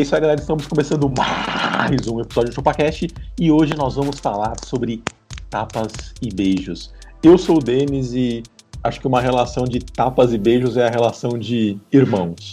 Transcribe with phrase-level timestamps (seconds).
[0.00, 0.40] É isso aí, galera.
[0.40, 5.02] Estamos começando mais um episódio do ChupaCast e hoje nós vamos falar sobre
[5.50, 6.90] tapas e beijos.
[7.22, 8.42] Eu sou o Denis e
[8.82, 12.50] acho que uma relação de tapas e beijos é a relação de irmãos.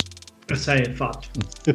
[0.51, 1.29] Essa aí é fato.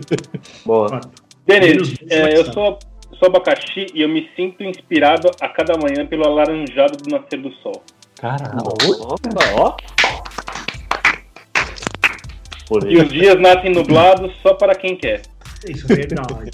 [0.66, 0.90] Boa.
[0.90, 1.08] fato.
[1.46, 2.78] Denis, é, eu sou,
[3.18, 7.50] sou abacaxi e eu me sinto inspirado a cada manhã pelo alaranjado do nascer do
[7.62, 7.82] sol.
[8.16, 8.58] Caralho.
[9.56, 9.74] Ó.
[12.86, 15.22] E os dias nascem nublados só para quem quer.
[15.68, 16.50] Isso é verdade.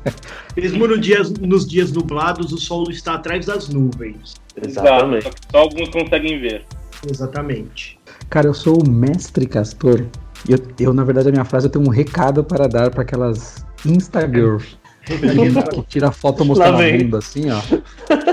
[0.56, 4.34] Mesmo no dias, nos dias nublados, o sol está atrás das nuvens.
[4.56, 5.18] Exatamente.
[5.18, 6.64] Exato, só que só alguns conseguem ver.
[7.08, 7.98] Exatamente.
[8.28, 10.06] Cara, eu sou o mestre Castor.
[10.48, 13.02] E eu, eu, na verdade, a minha frase eu tenho um recado para dar para
[13.02, 14.76] aquelas Instagirls.
[15.04, 17.60] que tira foto mostrando a bunda assim, ó.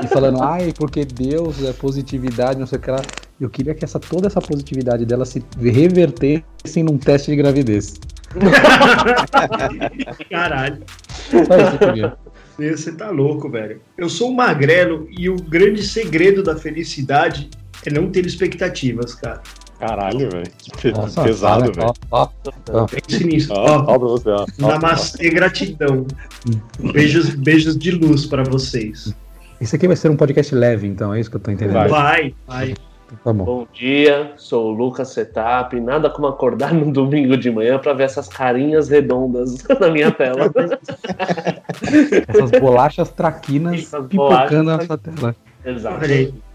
[0.04, 3.02] E falando, ai, porque Deus é positividade, não sei o que lá.
[3.40, 8.00] Eu queria que essa, toda essa positividade dela se revertesse num teste de gravidez.
[10.30, 10.84] Caralho.
[11.30, 12.18] Só isso que eu queria.
[12.76, 13.82] Você tá louco, velho.
[13.98, 17.50] Eu sou um magrelo e o grande segredo da felicidade
[17.86, 19.42] é não ter expectativas, cara.
[19.80, 20.52] Caralho, velho.
[20.78, 21.94] Que Nossa, pesado, velho.
[22.12, 22.28] ó,
[22.74, 22.86] ó.
[22.86, 23.54] Pense nisso.
[23.54, 24.46] Ó, Ó, ó pra você, ó.
[24.62, 26.06] Ó, namastê, gratidão.
[26.92, 29.14] Beijos, beijos de luz pra vocês.
[29.62, 31.76] Esse aqui vai ser um podcast leve, então, é isso que eu tô entendendo.
[31.76, 31.90] Vai.
[31.90, 32.76] Vai, vai.
[33.24, 33.44] Tá bom.
[33.44, 35.80] Bom dia, sou o Lucas Setup.
[35.80, 40.52] Nada como acordar no domingo de manhã pra ver essas carinhas redondas na minha tela.
[42.28, 45.36] Essas bolachas traquinas Essas pipocando bolachas na sua tela.
[45.66, 46.06] Exato.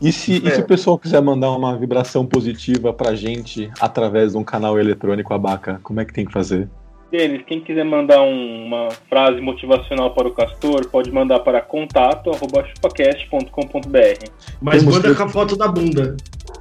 [0.00, 0.62] E se, e se É.
[0.62, 5.78] o pessoal quiser mandar uma vibração positiva pra gente através de um canal eletrônico Abaca,
[5.82, 6.68] como é que tem que fazer?
[7.16, 14.24] Denis, quem quiser mandar um- uma frase motivacional para o Castor, pode mandar para contato.chupacast.com.br.
[14.60, 16.16] Mas Temos manda que- com a foto da bunda.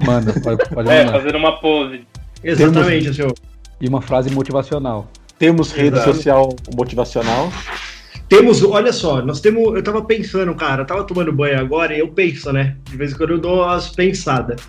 [0.06, 2.02] Manda, pode, pode É, fazer uma pose.
[2.44, 3.34] Exatamente, senhor.
[3.82, 5.08] E uma frase motivacional.
[5.40, 6.14] Temos rede Exato.
[6.14, 7.52] social motivacional.
[8.30, 9.74] Temos, olha só, nós temos.
[9.76, 12.78] Eu tava pensando, cara, eu tava tomando banho agora e eu penso, né?
[12.90, 14.62] De vez em quando eu dou umas pensadas.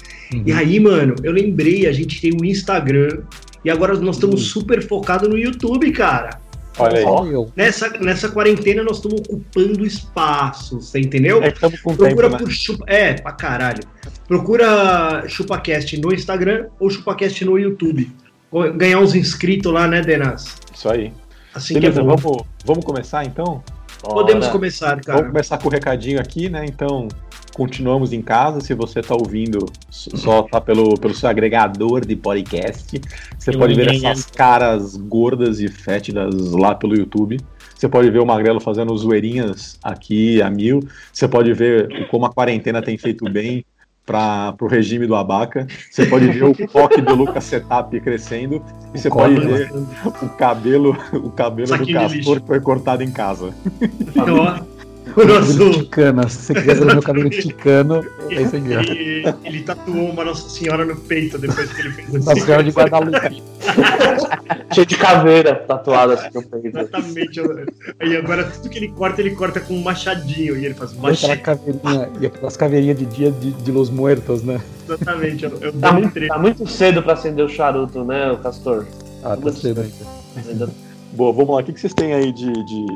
[0.45, 3.21] E aí, mano, eu lembrei, a gente tem o Instagram
[3.65, 6.41] e agora nós estamos super focados no YouTube, cara.
[6.79, 7.47] Olha aí.
[7.55, 11.43] Nessa, nessa quarentena nós estamos ocupando espaço, você entendeu?
[11.43, 12.39] É que estamos com Procura tempo, né?
[12.39, 12.85] por chupa.
[12.89, 13.83] É, pra caralho.
[14.27, 18.11] Procura ChupaCast no Instagram ou ChupaCast no YouTube.
[18.77, 20.57] Ganhar uns inscritos lá, né, Denas?
[20.75, 21.13] Isso aí.
[21.55, 23.63] Assim Beleza, que é vamos, vamos começar então?
[24.05, 25.19] Podemos começar, cara.
[25.19, 26.65] Vamos começar com o recadinho aqui, né?
[26.67, 27.09] Então,
[27.55, 28.61] continuamos em casa.
[28.61, 33.01] Se você tá ouvindo, só tá pelo, pelo seu agregador de podcast.
[33.39, 37.39] Você Eu pode ver essas caras gordas e fétidas lá pelo YouTube.
[37.75, 40.81] Você pode ver o Magrelo fazendo zoeirinhas aqui a mil.
[41.13, 43.65] Você pode ver como a quarentena tem feito bem
[44.05, 45.67] para o regime do Abaca.
[45.91, 48.63] Você pode ver o coque do Lucas Setup crescendo.
[48.95, 49.71] E você pode ver
[50.23, 53.55] o cabelo, o cabelo do Saquinho Castor que foi cortado em casa.
[54.17, 54.74] Ó,
[55.17, 55.71] o nosso.
[55.73, 56.29] ticana.
[56.29, 58.81] Se você quiser ver meu cabelo ticano, é isso ó.
[58.81, 62.41] Ele, ele tatuou uma Nossa Senhora no peito depois que ele fez Nossa assim.
[62.43, 63.43] Senhora de Guadalupe.
[64.75, 66.67] Cheio de caveira tatuada assim no peito.
[66.79, 67.41] Exatamente.
[68.01, 70.57] Aí agora tudo que ele corta, ele corta com um machadinho.
[70.57, 71.43] E ele faz Aquela machadinho.
[71.43, 74.61] caveirinha, e aquelas caveirinhas de dia de, de Los Muertos, né?
[74.85, 75.45] Exatamente.
[75.45, 78.39] Eu, eu Tá dou um muito, tá muito cedo pra acender o charuto, né, o
[78.39, 78.85] Castor?
[79.23, 80.69] Ah, tá cedo ainda.
[81.13, 81.61] Boa, vamos lá.
[81.61, 82.87] O que que vocês têm aí de, de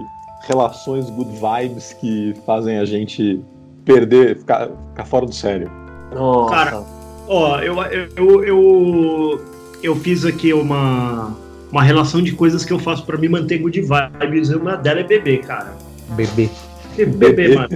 [0.46, 3.40] relações good vibes que fazem a gente
[3.84, 5.70] perder, ficar, ficar fora do sério?
[6.14, 6.54] Nossa.
[6.54, 6.84] Cara,
[7.26, 7.76] Ó, eu,
[8.16, 9.44] eu, eu,
[9.82, 11.36] eu fiz aqui uma,
[11.70, 14.48] uma relação de coisas que eu faço pra me manter good vibes.
[14.48, 15.74] e Uma dela é beber, cara.
[16.10, 16.48] Bebê.
[16.96, 17.68] Beber, mano.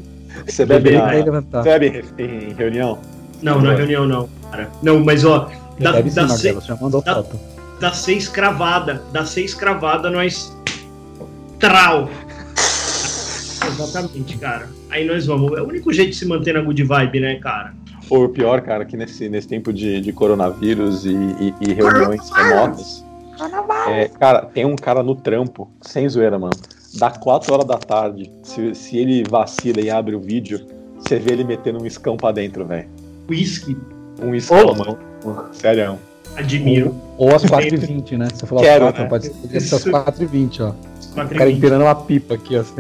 [0.47, 2.99] Você bebe, Bebê na, bebe em, reunião?
[3.43, 4.71] Não, na reunião não, cara.
[4.83, 7.39] Não, mas ó, da, Bebe sim, da, Magrelo, se, você já mandou da- foto.
[7.79, 10.57] da seis cravada, da seis cravada nós.
[11.59, 12.09] Trau!
[13.85, 14.69] Exatamente, cara.
[14.91, 15.57] Aí nós vamos.
[15.57, 17.75] É o único jeito de se manter na good vibe, né, cara?
[18.11, 23.05] Ou pior, cara, que nesse, nesse tempo de, de coronavírus e, e- e reuniões remotas.
[23.89, 26.53] É, cara, tem um cara no trampo, sem zoeira, mano.
[26.95, 28.31] Dá 4 horas da tarde.
[28.43, 30.61] Se, se ele vacila e abre o vídeo,
[30.99, 32.89] você vê ele metendo um escão pra dentro, velho.
[33.29, 33.77] Whisky.
[34.21, 34.99] Um escão, mano.
[35.53, 35.99] Sério.
[36.37, 36.95] Admiro.
[37.17, 38.29] Ou às 4h20, né?
[38.33, 39.09] Você falou Quero, às 4, né?
[39.09, 39.91] pode ser às Isso.
[39.91, 40.92] 4h20, ó.
[41.13, 41.57] O cara 4h20.
[41.57, 42.61] empinando uma pipa aqui, ó.
[42.61, 42.75] assim.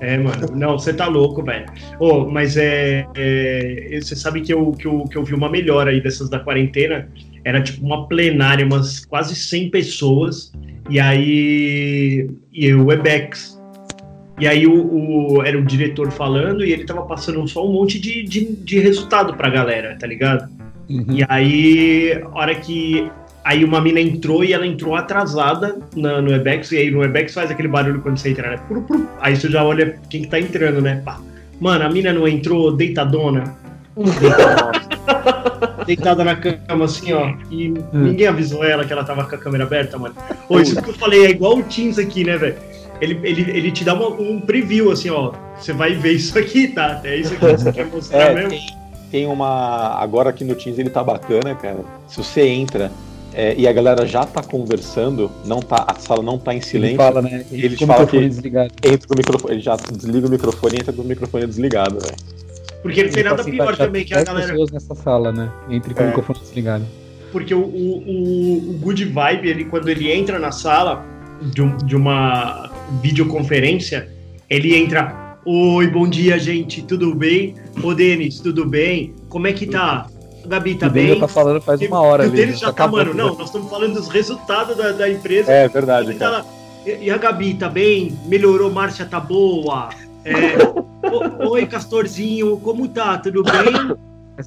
[0.00, 0.48] É, mano.
[0.54, 1.66] Não, você tá louco, velho.
[1.98, 5.90] Ô, mas é, é, Você sabe que eu, que, eu, que eu vi uma melhora
[5.90, 7.08] aí dessas da quarentena.
[7.44, 10.52] Era tipo uma plenária, umas quase 100 pessoas.
[10.90, 12.28] E aí.
[12.52, 13.58] E o Webex.
[14.40, 14.74] E aí o,
[15.36, 18.80] o- era o diretor falando e ele tava passando só um monte de, de, de
[18.80, 20.50] resultado pra galera, tá ligado?
[20.90, 21.06] Uhum.
[21.08, 23.08] E aí, a hora que.
[23.44, 27.34] Aí uma mina entrou e ela entrou atrasada na, no Webex, e aí no Webex
[27.34, 28.56] faz aquele barulho quando você entra, né?
[28.66, 29.06] Pru, pru.
[29.20, 31.02] Aí você já olha quem que tá entrando, né?
[31.04, 31.20] Pá.
[31.60, 33.54] Mano, a mina não entrou deitadona.
[35.86, 37.34] Deitada na cama, assim, ó.
[37.50, 40.14] E ninguém avisou ela que ela tava com a câmera aberta, mano.
[40.48, 42.56] Ô, isso que eu falei é igual o Teams aqui, né, velho?
[43.00, 45.32] Ele, ele, ele te dá uma- um preview, assim, ó.
[45.58, 47.00] Você vai ver isso aqui, tá?
[47.04, 48.50] É isso aqui que você quer mostrar É, mesmo.
[48.50, 48.66] tem,
[49.10, 49.98] tem uma.
[50.00, 51.80] Agora aqui no Teams ele tá bacana, cara.
[52.08, 52.90] Se você entra
[53.34, 56.64] é, e a galera já tá conversando, não tá, a sala não tá em Ele
[56.66, 57.44] silêncio, fala, né?
[57.50, 58.72] O falam microfone que- desligado.
[58.82, 61.98] entra com o microfone, ele já desliga o microfone e entra com o microfone desligado,
[62.00, 62.14] velho.
[62.82, 64.48] Porque não tem Ele nada fala assim, pior tá- tá também que a 10 galera.
[64.52, 65.50] pessoas nessa sala, né?
[65.70, 66.06] Entre com o É.
[66.08, 66.84] microfone desligado.
[67.32, 71.04] Porque o, o, o, o Good Vibe, ele, quando ele entra na sala
[71.42, 72.70] de, um- de uma
[73.02, 74.08] videoconferência,
[74.48, 75.22] ele entra.
[75.46, 77.54] Oi, bom dia, gente, tudo bem?
[77.82, 79.12] Ô, Denis, tudo bem?
[79.28, 80.06] Como é que tá?
[80.46, 81.18] Gabi, tá bem?
[81.18, 82.36] tá falando faz uma hora E o ali.
[82.40, 82.98] Denis já tá, acabou.
[83.00, 85.50] mano, não, nós estamos falando dos resultados da, da empresa.
[85.52, 86.44] É verdade, tá lá,
[86.86, 88.16] e, e a Gabi, tá bem?
[88.26, 89.88] Melhorou, Márcia, tá boa?
[90.24, 90.32] É,
[91.44, 93.18] "O- Oi, Castorzinho, como tá?
[93.18, 93.96] Tudo bem?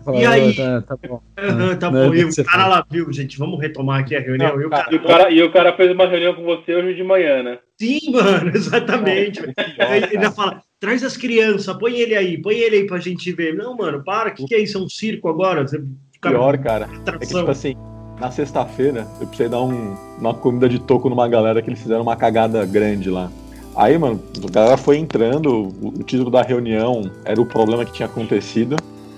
[0.04, 0.50] Fala, E aí?
[0.60, 1.22] "Ah, Tá, tá bom.
[1.38, 2.14] Aham, tá bom.
[2.14, 3.38] E o cara lá, viu, gente?
[3.38, 4.56] Vamos retomar aqui a reunião.
[4.56, 6.76] Não, e o cara, E o, cara, e o cara fez uma reunião com você
[6.76, 7.60] hoje de manhã, né?
[7.80, 9.42] Sim, mano, exatamente.
[9.80, 13.32] Aí ele ainda fala, traz as crianças, põe ele aí, põe ele aí pra gente
[13.32, 13.56] ver.
[13.56, 14.78] Não, mano, para, o que, que é isso?
[14.78, 15.66] É um circo agora?
[15.68, 15.82] Você
[16.12, 17.76] fica Pior, cara, é que tipo assim,
[18.20, 22.02] na sexta-feira eu precisei dar um- uma comida de toco numa galera que eles fizeram
[22.02, 23.32] uma cagada grande lá.
[23.76, 27.94] Aí, mano, a galera foi entrando, o, o título da reunião era o problema que
[27.94, 28.76] tinha acontecido.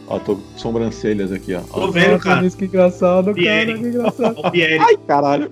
[0.09, 1.59] Ó, tô com sobrancelhas aqui, ó.
[1.61, 1.91] Tô ó.
[1.91, 2.49] vendo, Nossa, cara.
[2.49, 3.73] Que engraçado, cara, Pierre.
[3.75, 4.35] que engraçado.
[4.43, 4.79] Ó, o Pierre.
[4.79, 5.51] Ai, caralho.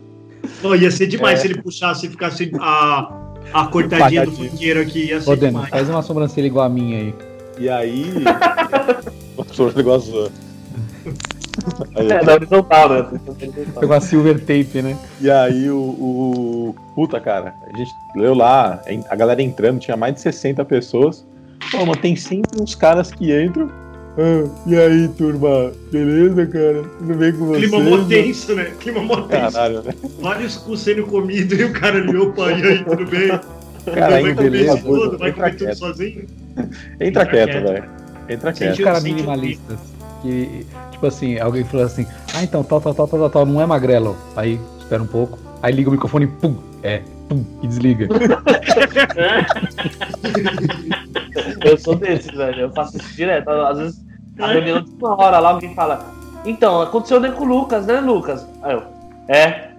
[0.62, 1.42] Pô, ia ser demais É.
[1.44, 3.12] se ele puxasse e ficasse a,
[3.54, 5.06] a cortadinha do funkeiro aqui.
[5.09, 5.69] Ia Ô, ser Denis, demais.
[5.69, 7.15] faz uma sobrancelha igual a minha aí.
[7.59, 8.13] E aí.
[9.54, 10.31] Sou negócio.
[11.95, 13.19] Aí, É, na horizontal, né?
[13.74, 14.98] Foi uma silver tape, né?
[15.21, 20.15] E aí o, o- Puta, cara, a gente leu lá, a galera entrando, tinha mais
[20.15, 21.25] de 60 pessoas.
[21.71, 23.69] Pô, mas tem sempre uns caras que entram.
[24.18, 26.84] "Ah, e aí, turma, beleza, cara?
[27.00, 27.69] Tudo bem com vocês?
[27.69, 28.72] Clima mó tenso, né?
[28.80, 29.54] Clima mó tenso.
[29.54, 29.94] Caralho, né?
[30.19, 33.28] Vários cu sendo comido e o cara ali, opa, e aí, tudo bem?
[33.28, 34.75] Cara, vai comer beleza.
[34.75, 35.18] isso tudo?
[35.18, 35.78] Vai comer tudo quieto.
[35.78, 36.25] sozinho?
[36.58, 37.64] Entra Entra quieto, quieto.
[37.68, 37.84] velho.
[38.30, 38.74] Entra quieto.
[38.74, 39.78] Os caras minimalistas.
[40.22, 43.62] Que, tipo assim, alguém falou assim, ah, então, tal, tal, tal, tal, tal, tal, não
[43.62, 44.18] é magrelo.
[44.36, 45.38] Aí, espera um pouco.
[45.62, 48.08] Aí liga o microfone e pum, é, pum, e desliga.
[51.64, 52.62] Eu sou desses, velho.
[52.62, 53.50] Eu faço isso direto.
[53.50, 54.06] Às vezes,
[54.39, 56.13] a reunião de uma hora lá, alguém fala.
[56.45, 58.47] Então, aconteceu nem com o Lucas, né, Lucas?
[58.61, 58.83] Aí eu.
[59.28, 59.69] É.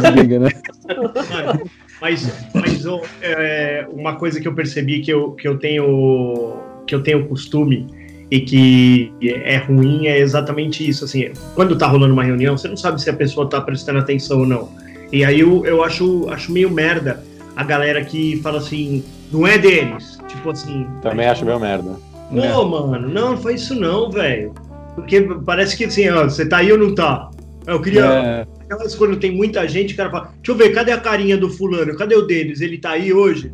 [0.00, 0.48] Desliga, né?
[2.00, 6.94] Mas, mas ô, é, uma coisa que eu percebi que eu, que eu tenho que
[6.94, 7.86] eu tenho costume
[8.30, 11.04] e que é ruim é exatamente isso.
[11.04, 14.40] Assim, quando tá rolando uma reunião, você não sabe se a pessoa tá prestando atenção
[14.40, 14.70] ou não.
[15.12, 17.22] E aí eu, eu acho, acho meio merda
[17.54, 20.18] a galera que fala assim, não é deles.
[20.26, 20.86] Tipo assim.
[21.02, 21.96] Também acho meio merda.
[22.30, 24.52] Pô, mano, não, não faz isso não, velho.
[24.94, 27.30] Porque parece que assim, ó, você tá aí ou não tá?
[27.66, 28.04] Eu queria.
[28.04, 31.36] É, Aquelas quando tem muita gente, o cara fala, deixa eu ver, cadê a carinha
[31.36, 31.96] do fulano?
[31.96, 32.60] Cadê o deles?
[32.60, 33.52] Ele tá aí hoje?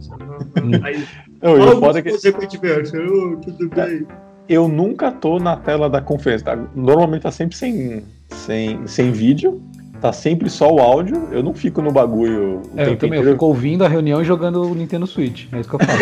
[0.82, 1.02] Aí,
[1.42, 4.06] Não, e fala o foda é que consequentemente, "Ô, tudo bem.
[4.48, 6.44] eu nunca tô na tela da conferência.
[6.44, 6.56] tá?
[6.74, 9.60] Normalmente tá sempre sem, sem, sem vídeo.
[10.06, 11.28] Tá sempre só o áudio.
[11.32, 13.30] Eu não fico no bagulho o é, eu tempo também, eu inteiro.
[13.32, 15.46] fico ouvindo a reunião e jogando o Nintendo Switch.
[15.52, 15.98] É isso que eu faço.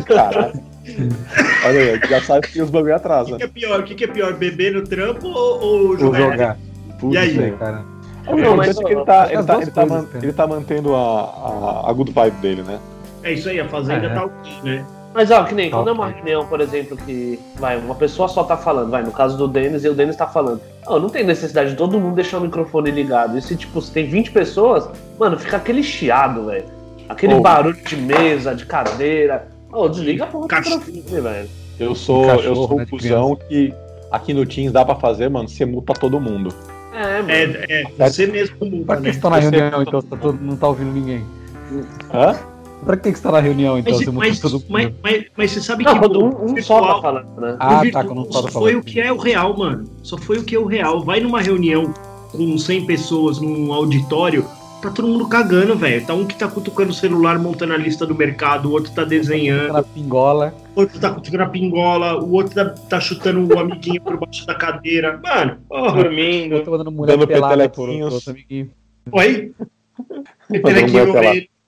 [0.06, 0.60] Caralho.
[1.64, 3.30] Olha aí, já sabe que os bagulho O atrasa.
[3.32, 3.80] que, que é pior?
[3.80, 6.20] O que, que é pior, beber no trampo ou, ou jogar?
[6.32, 6.58] jogar.
[6.98, 7.52] Putz, E aí?
[7.52, 7.84] Cara.
[8.28, 10.46] O Não, mas- é que ele tá, ele tá, ele tá, coisas, man- ele tá
[10.46, 12.78] mantendo a, a, a good vibe dele, né?
[13.22, 14.14] É isso aí, a fazenda É.
[14.14, 14.84] tá ok, né?
[15.12, 18.44] Mas ó, que nem quando é uma reunião, por exemplo, que vai, uma pessoa só
[18.44, 20.60] tá falando, vai, no caso do Denis, e o Denis tá falando.
[20.86, 23.36] Ó, não tem necessidade de todo mundo deixar o microfone ligado.
[23.36, 24.88] E se, tipo, se tem 20 pessoas,
[25.18, 26.64] mano, fica aquele chiado, velho.
[27.08, 27.40] Aquele Ô.
[27.40, 29.48] barulho de mesa, de cadeira.
[29.72, 31.48] Ô, desliga a porra do microfone, velho.
[31.78, 33.74] Eu sou, Um cachorro, eu sou né, o de cuzão que
[34.12, 36.54] aqui no Teams dá pra fazer, mano, você muta todo mundo.
[36.94, 37.30] É, mano.
[37.68, 39.12] É, é você mesmo Pra muda, que né?
[39.12, 41.24] você tá na reunião, então, tá todo- não tá ouvindo ninguém?
[42.12, 42.36] Hã?
[42.84, 43.92] Pra que que você tá na reunião, então?
[43.94, 46.54] Mas, mas, todo mas, mas, mas você sabe Não, que um, o um só tá
[46.54, 47.56] virtual- falando, né?
[47.58, 49.84] Ah, virtual tá, quando não só fala foi o que é o real, mano.
[50.02, 51.02] Só foi o que é o real.
[51.04, 51.92] Vai numa reunião
[52.32, 54.44] com 100 pessoas num auditório,
[54.80, 56.06] tá todo mundo cagando, velho.
[56.06, 59.04] Tá um que tá cutucando o celular, montando a lista do mercado, o outro tá
[59.04, 60.54] desenhando, Na pingola.
[60.74, 64.46] o outro tá cutucando a pingola, o outro tá, tá chutando o amiguinho por baixo
[64.46, 65.20] da cadeira.
[65.22, 66.02] Mano, porra.
[66.02, 66.54] Dormindo.
[66.56, 68.70] Eu tô mandando mulher Dando pelada por outro amiguinho.
[69.12, 69.52] Oi?
[70.50, 71.59] Um meu até lá.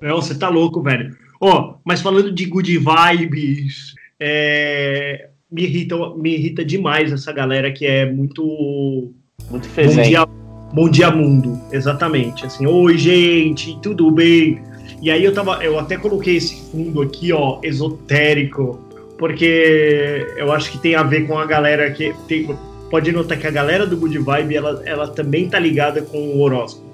[0.00, 1.14] Não, você tá louco, velho.
[1.40, 7.86] Ó, mas falando de good vibes, é, me, irrita, me irrita demais essa galera que
[7.86, 9.12] é muito
[9.50, 10.08] Muito Bom feliz.
[10.08, 10.26] dia,
[10.72, 12.46] bom dia mundo, exatamente.
[12.46, 14.62] Assim, oi gente, tudo bem?
[15.02, 18.80] E aí eu tava, eu até coloquei esse fundo aqui, ó, esotérico,
[19.18, 22.48] porque eu acho que tem a ver com a galera que tem,
[22.90, 26.40] pode notar que a galera do Good Vibe, ela, ela também tá ligada com o
[26.40, 26.85] horóscopo.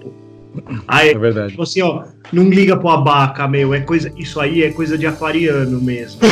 [0.87, 1.51] Aí, É verdade.
[1.51, 5.07] tipo assim, ó, não liga pro abaca, meu, é coisa, isso aí é coisa de
[5.07, 6.21] aquariano mesmo.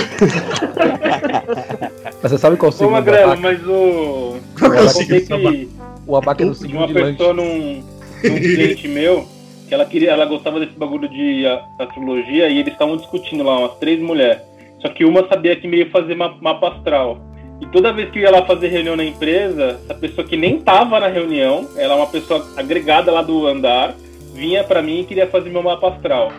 [2.23, 3.41] Mas você sabe qual é o Ô, signo do Magrelo, abaca?
[3.41, 4.37] mas o.
[4.63, 5.21] É o Eu signo?
[5.21, 5.21] contei
[5.67, 5.69] que
[6.07, 7.13] O abaca é do de signo uma de lanche.
[7.13, 7.83] pessoa num,
[8.25, 9.27] num cliente meu
[9.69, 11.45] que ela queria, ela gostava desse bagulho de
[11.79, 14.43] astrologia e eles estavam discutindo lá, umas três mulheres.
[14.83, 17.21] Só que uma sabia que meio fazer ma- mapa astral.
[17.61, 20.59] E toda vez que eu ia lá fazer reunião na empresa, essa pessoa que nem
[20.61, 23.95] tava na reunião, ela é uma pessoa agregada lá do andar,
[24.35, 26.31] vinha pra mim e queria fazer meu mapa astral.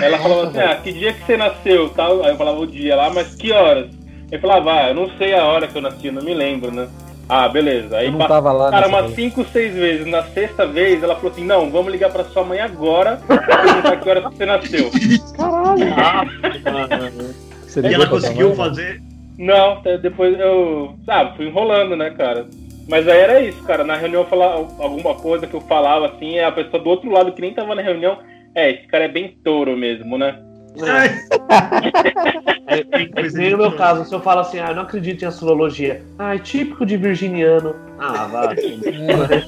[0.00, 1.88] Ela falava assim, ah, que dia que você nasceu?
[1.90, 2.22] Tal?
[2.24, 3.86] Aí eu falava o dia lá, mas que horas?
[4.32, 6.72] Eu falava, ah, eu não sei a hora que eu nasci, eu não me lembro,
[6.72, 6.88] né?
[7.28, 7.96] Ah, beleza.
[7.96, 10.06] Aí Eu não passa- tava lá Cara, umas cinco, seis vezes.
[10.06, 13.96] Na sexta vez, ela falou assim: Não, vamos ligar pra sua mãe agora pra perguntar
[13.96, 14.90] que horas você nasceu.
[15.96, 16.24] Ah,
[17.66, 18.56] Você E ela conseguiu mãe?
[18.56, 19.00] fazer.
[19.38, 20.94] Não, depois eu.
[21.06, 22.46] Sabe, fui enrolando, né, cara?
[22.88, 23.84] Mas aí era isso, cara.
[23.84, 27.40] Na reunião, falar alguma coisa que eu falava assim, a pessoa do outro lado que
[27.40, 28.18] nem tava na reunião.
[28.54, 30.38] É, esse cara é bem touro mesmo, né?
[32.66, 36.02] É, é no meu caso, se eu falo assim, ah, eu não acredito em astrologia.
[36.18, 37.76] Ah, é típico de virginiano.
[37.98, 38.56] Ah, vai.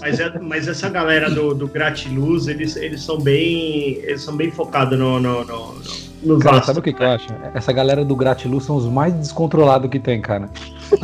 [0.00, 3.98] Mas, é- mas essa galera do, do Gratiluz, eles, eles são bem.
[4.04, 5.74] Eles são bem focados no, no, no, no,
[6.22, 6.66] nos Cara, astros.
[6.66, 7.26] sabe o que, que eu acho?
[7.54, 10.48] Essa galera do Gratiluz são os mais descontrolados que tem, cara.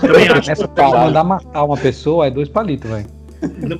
[0.01, 0.51] Também acho.
[0.51, 3.07] Essa pra mandar matar uma pessoa é dois palitos, velho.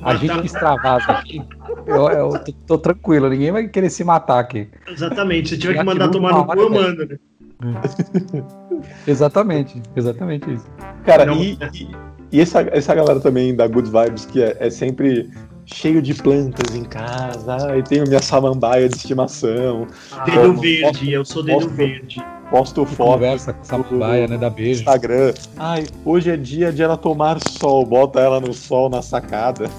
[0.03, 1.41] A gente que extravasa aqui,
[1.87, 4.67] eu, eu tô, tô tranquilo, ninguém vai querer se matar aqui.
[4.87, 7.17] Exatamente, se tiver que mandar tomar no cu, eu mando, né?
[9.07, 10.65] Exatamente, exatamente isso.
[11.03, 11.87] Cara, Não, e, e,
[12.33, 15.29] e essa, essa galera também da Good Vibes, que é, é sempre
[15.65, 19.87] cheio de plantas em casa, ai, tenho minha samambaia de estimação,
[20.25, 22.23] Dedo Posso- verde, eu sou dedo posso- verde.
[22.49, 24.81] Posto foto Conversa com essa baia, né, da no beijo.
[24.81, 25.33] Instagram.
[25.57, 29.69] Ai, hoje é dia de ela tomar sol, bota ela no sol na sacada.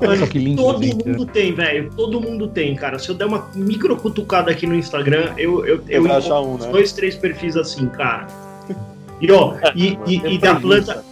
[0.00, 1.06] Olha só que lindo, Todo gente.
[1.06, 1.90] mundo tem, velho.
[1.94, 2.98] Todo mundo tem, cara.
[2.98, 6.56] Se eu der uma micro cutucada aqui no Instagram, eu, eu, eu encontro achar um,
[6.56, 6.68] né?
[6.70, 8.26] dois, três perfis assim, cara.
[9.20, 11.04] E ó, e, e, e da planta,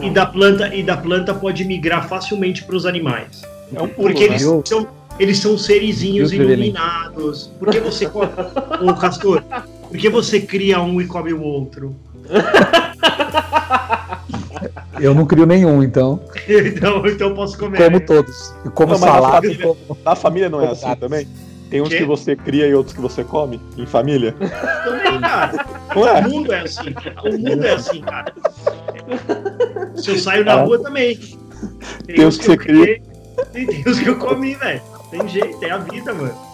[0.00, 3.42] e da planta, e da planta pode migrar facilmente para os animais.
[3.74, 4.34] É um pulo, Porque né?
[4.34, 4.86] eles Eu- são,
[5.18, 7.50] eles são serizinhos Eu, iluminados.
[7.58, 8.06] Por que você.
[8.06, 9.42] Ô, Castor,
[9.92, 11.94] por que você cria um e come o outro?
[14.98, 16.20] Eu não crio nenhum, então.
[16.48, 17.76] Então, então eu posso comer.
[17.78, 18.54] Como todos.
[18.64, 19.76] Eu como Não, salada na e como.
[20.04, 21.00] Na família não é Como assim gatos.
[21.00, 21.28] também?
[21.70, 21.98] Tem uns Quê?
[21.98, 24.32] que você cria e outros que você come em família?
[24.32, 25.66] Também, cara.
[25.94, 26.20] Não é?
[26.20, 26.94] O mundo é assim.
[27.24, 28.32] O mundo é assim, cara.
[29.96, 31.18] Se eu saio na rua também.
[32.06, 33.02] Tem uns que você eu criei,
[33.54, 34.82] e tem os que eu comi, velho.
[35.10, 36.51] Tem jeito, é a vida, mano.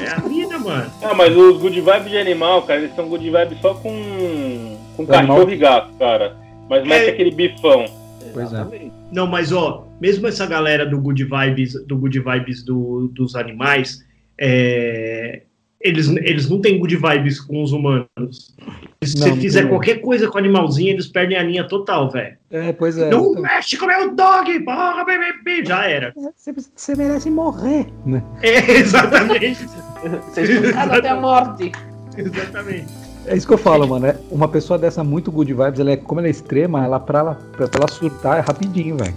[0.00, 0.90] É a vida, mano.
[1.02, 5.02] Ah, mas os good vibes de animal, cara, eles são good vibes só com, com
[5.02, 6.36] Animal- cachorro e gato, cara.
[6.68, 7.10] Mas mete É.
[7.10, 7.84] aquele bifão.
[8.32, 8.56] Pois é.
[8.56, 8.92] Exatamente.
[9.10, 14.04] Não, mas ó, mesmo essa galera do Good Vibes, do Good Vibes do- dos animais,
[14.38, 15.42] é,
[15.80, 18.54] eles, eles não têm Good Vibes com os humanos.
[19.02, 19.68] Se Não, você não fizer tem.
[19.70, 22.36] qualquer coisa com o animalzinho, eles perdem a linha total, velho.
[22.50, 23.08] É, pois é.
[23.10, 25.64] Não mexe com o meu dog, porra, bebê.
[25.64, 26.12] Já era.
[26.36, 27.86] Você, você merece morrer.
[28.04, 28.22] Né?
[28.42, 29.66] É, exatamente.
[30.28, 31.72] Vocês ficaram até a morte.
[32.16, 32.86] Exatamente.
[33.26, 34.06] É isso que eu falo, mano.
[34.06, 37.18] É uma pessoa dessa muito good vibes, ela é, como ela é extrema, ela pra
[37.18, 39.14] ela, pra ela surtar é rapidinho, velho.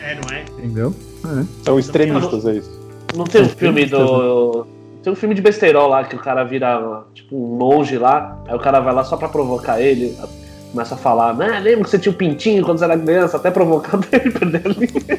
[0.00, 0.42] É, não é?
[0.58, 0.94] Entendeu?
[1.64, 2.80] São extremistas, é isso.
[3.14, 4.66] Não tem um filme do.
[5.02, 8.54] Tem um filme de besteirol lá que o cara vira tipo um monge lá, aí
[8.54, 10.16] o cara vai lá só pra provocar ele,
[10.70, 11.58] começa a falar, né?
[11.58, 14.62] Lembra que você tinha um pintinho quando você era criança, até provocar pra ele perder
[14.64, 15.18] a linha.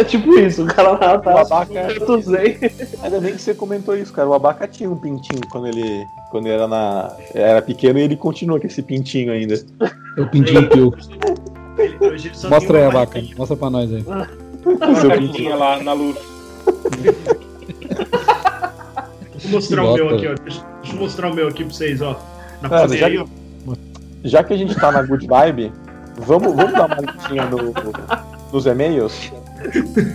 [0.00, 1.40] É tipo isso, o cara lá O tá.
[1.42, 2.56] abaca, Eu zen.
[3.02, 4.28] ainda bem que você comentou isso, cara.
[4.28, 8.16] O abaca tinha um pintinho quando ele, quando ele era, na, era pequeno e ele
[8.16, 9.54] continua com esse pintinho ainda.
[10.16, 10.94] É o pintinho pio.
[12.32, 13.06] Só Mostra aí, Abaca.
[13.12, 13.36] barriguinha.
[13.36, 14.02] Mostra pra nós aí.
[14.02, 15.58] Seu Uma pintinho.
[15.58, 16.16] lá na luz.
[19.44, 20.34] eu mostrar o meu aqui, ó.
[20.42, 22.18] Deixa, eu mostrar o meu aqui pra vocês, ó.
[22.70, 23.26] É, ver já- aí, ó.
[24.24, 25.72] Já que a gente tá na good vibe,
[26.18, 27.72] vamos, vamos dar uma listinha no,
[28.52, 29.32] nos e-mails?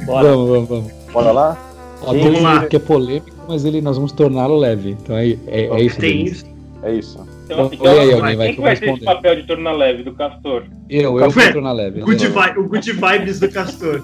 [0.05, 0.29] Bora.
[0.29, 0.91] Vamos, vamos, vamos.
[1.13, 1.57] Bora lá?
[2.01, 2.65] Ó, Vamos tem um lá.
[2.67, 4.91] que é polêmico, mas ele, nós vamos torná-lo leve.
[4.91, 5.99] Então é, é, é isso.
[5.99, 6.45] Tem isso.
[6.83, 7.19] É isso.
[7.45, 10.03] Então, Olha aí, então, alguém vai quem que vai ter esse papel de tornar leve
[10.03, 10.63] do Castor?
[10.89, 12.01] Eu, eu vou tornar leve.
[12.01, 14.03] Good vi- o Good Vibes do Castor.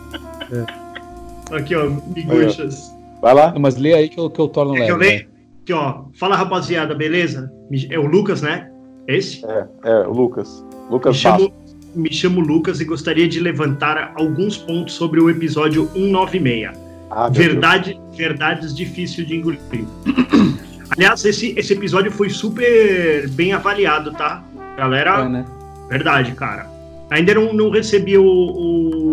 [1.52, 2.96] Aqui, ó, miguxas.
[3.22, 3.52] Vai lá?
[3.52, 4.86] Não, Mas lê aí que eu, que eu torno É leve.
[4.86, 5.28] que eu leio.
[5.64, 6.04] Aqui, ó.
[6.14, 7.52] Fala, rapaziada, beleza?
[7.70, 8.70] Me- É o Lucas, né?
[9.08, 9.46] Esse?
[9.46, 10.64] É, é, o Lucas.
[10.86, 11.52] Me Lucas chamo,
[11.96, 16.72] me chamo Lucas e gostaria de levantar alguns pontos sobre o episódio 196.
[17.10, 17.46] Ah, meu Deus.
[17.46, 19.60] Verdade, verdades difícil de engolir.
[20.92, 24.44] Aliás, esse, esse episódio foi super bem avaliado, tá?
[24.78, 25.46] Galera, É, né?
[25.90, 26.70] verdade, cara.
[27.10, 28.24] Ainda não, não recebi o,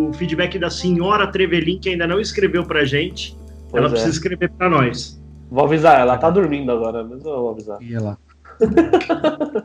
[0.08, 3.36] o feedback da senhora Trevelin, que ainda não escreveu pra gente.
[3.70, 3.90] Pois Ela é.
[3.90, 5.20] precisa escrever pra nós.
[5.50, 7.78] Vou avisar, ela tá dormindo agora, mas eu vou avisar.
[7.82, 8.18] Ia lá.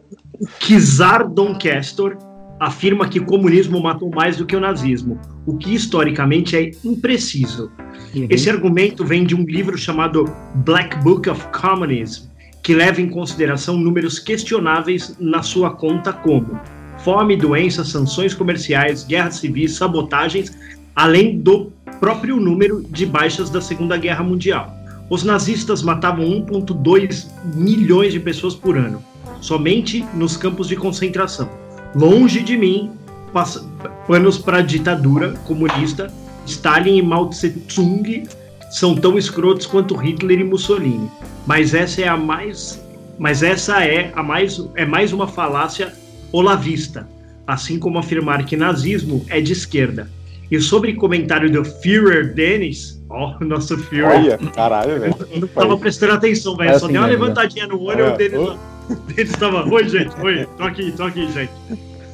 [0.60, 2.17] Kizar Doncaster
[2.65, 7.72] afirma que o comunismo matou mais do que o nazismo, o que historicamente é impreciso.
[8.15, 8.27] Uhum.
[8.29, 12.29] Esse argumento vem de um livro chamado Black Book of Communism,
[12.62, 16.60] que leva em consideração números questionáveis na sua conta como
[17.03, 20.58] fome, doenças, sanções comerciais, guerras civis, sabotagens,
[20.96, 24.74] além do próprio número de baixas da Segunda Guerra Mundial.
[25.10, 29.03] Os nazistas matavam 1,2 milhões de pessoas por ano,
[29.41, 31.50] somente nos campos de concentração.
[31.95, 32.91] Longe de mim,
[34.07, 36.12] panos para a ditadura comunista,
[36.45, 38.23] Stalin e Mao Tse-tung
[38.71, 41.09] são tão escrotos quanto Hitler e Mussolini.
[41.45, 42.83] Mas essa é a mais,
[43.19, 45.93] mas essa é a mais é mais uma falácia
[46.31, 47.07] olavista,
[47.45, 50.09] assim como afirmar que nazismo é de esquerda.
[50.51, 55.15] E sobre comentário do Führer Dennis, ó, nosso Führer, Olha, caralho, velho.
[55.39, 56.71] não tava prestando atenção, velho.
[56.71, 57.13] É Só assim deu uma né?
[57.13, 58.13] levantadinha no olho, É.
[58.13, 58.58] o Denis, o
[59.15, 59.67] Denis tava.
[59.69, 61.52] Oi, gente, oi, tô aqui, tô aqui, gente.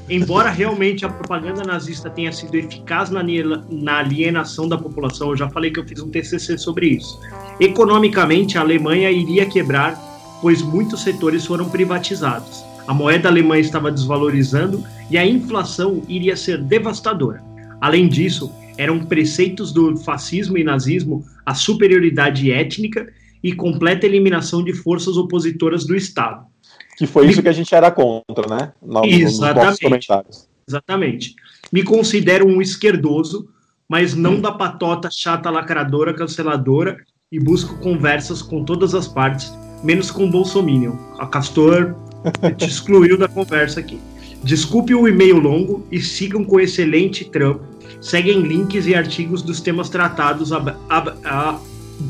[0.10, 5.69] Embora realmente a propaganda nazista tenha sido eficaz na alienação da população, eu já falei
[5.69, 7.19] que eu fiz um TCC sobre isso.
[7.60, 9.95] Economicamente, a Alemanha iria quebrar,
[10.41, 12.63] pois muitos setores foram privatizados.
[12.88, 17.43] A moeda alemã estava desvalorizando e a inflação iria ser devastadora.
[17.79, 23.08] Além disso, eram preceitos do fascismo e nazismo a superioridade étnica
[23.43, 26.45] e completa eliminação de forças opositoras do Estado.
[26.99, 28.73] Que foi isso que a gente era contra, né?
[28.81, 29.81] No, Exatamente.
[29.81, 30.47] comentários.
[30.67, 31.33] Exatamente.
[31.71, 33.47] Me considero um esquerdoso,
[33.88, 36.97] mas não da patota chata, lacradora, canceladora
[37.31, 39.51] e busco conversas com todas as partes,
[39.83, 40.95] menos com o Bolsominion.
[41.17, 41.95] A Castor
[42.57, 43.99] te excluiu da conversa aqui.
[44.43, 47.63] Desculpe o e-mail longo e sigam com excelente trampo.
[48.01, 50.51] Seguem links e artigos dos temas tratados.
[50.53, 51.59] ab- ab- a-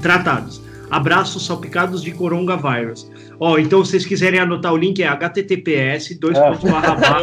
[0.02, 0.62] tratados.
[0.92, 3.10] Abraços salpicados de coronavírus.
[3.40, 6.50] Ó, então se vocês quiserem anotar o link é https dois É.
[6.52, 7.22] pontos barra barra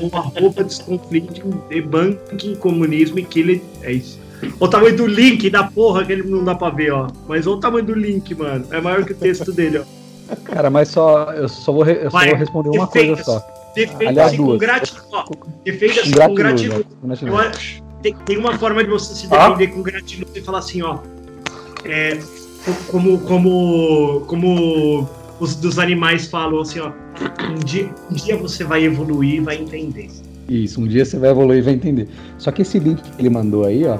[0.00, 3.62] com arroba desconflict, debunking, comunismo e kill it.
[3.82, 4.18] É isso.
[4.42, 7.08] Olha o tamanho do link da porra que ele não dá pra ver, ó.
[7.28, 8.64] Mas olha o tamanho do link, mano.
[8.70, 10.34] É maior que o texto dele, ó.
[10.44, 13.40] Cara, mas só, eu só vou, eu só Vai, vou responder uma coisa só.
[13.74, 15.24] Defenda-se com gratidão.
[15.64, 16.84] Defenda-se com gratidão.
[18.02, 19.48] tem, tem uma forma de você se Ah.
[19.50, 20.98] defender com gratidão e falar assim, ó.
[21.84, 22.18] É,
[22.90, 25.08] como, como, como
[25.40, 26.90] os dos animais falam assim, ó.
[27.50, 30.08] Um dia, um dia você vai evoluir e vai entender.
[30.48, 32.08] Isso, um dia você vai evoluir e vai entender.
[32.38, 33.98] Só que esse link que ele mandou aí, ó,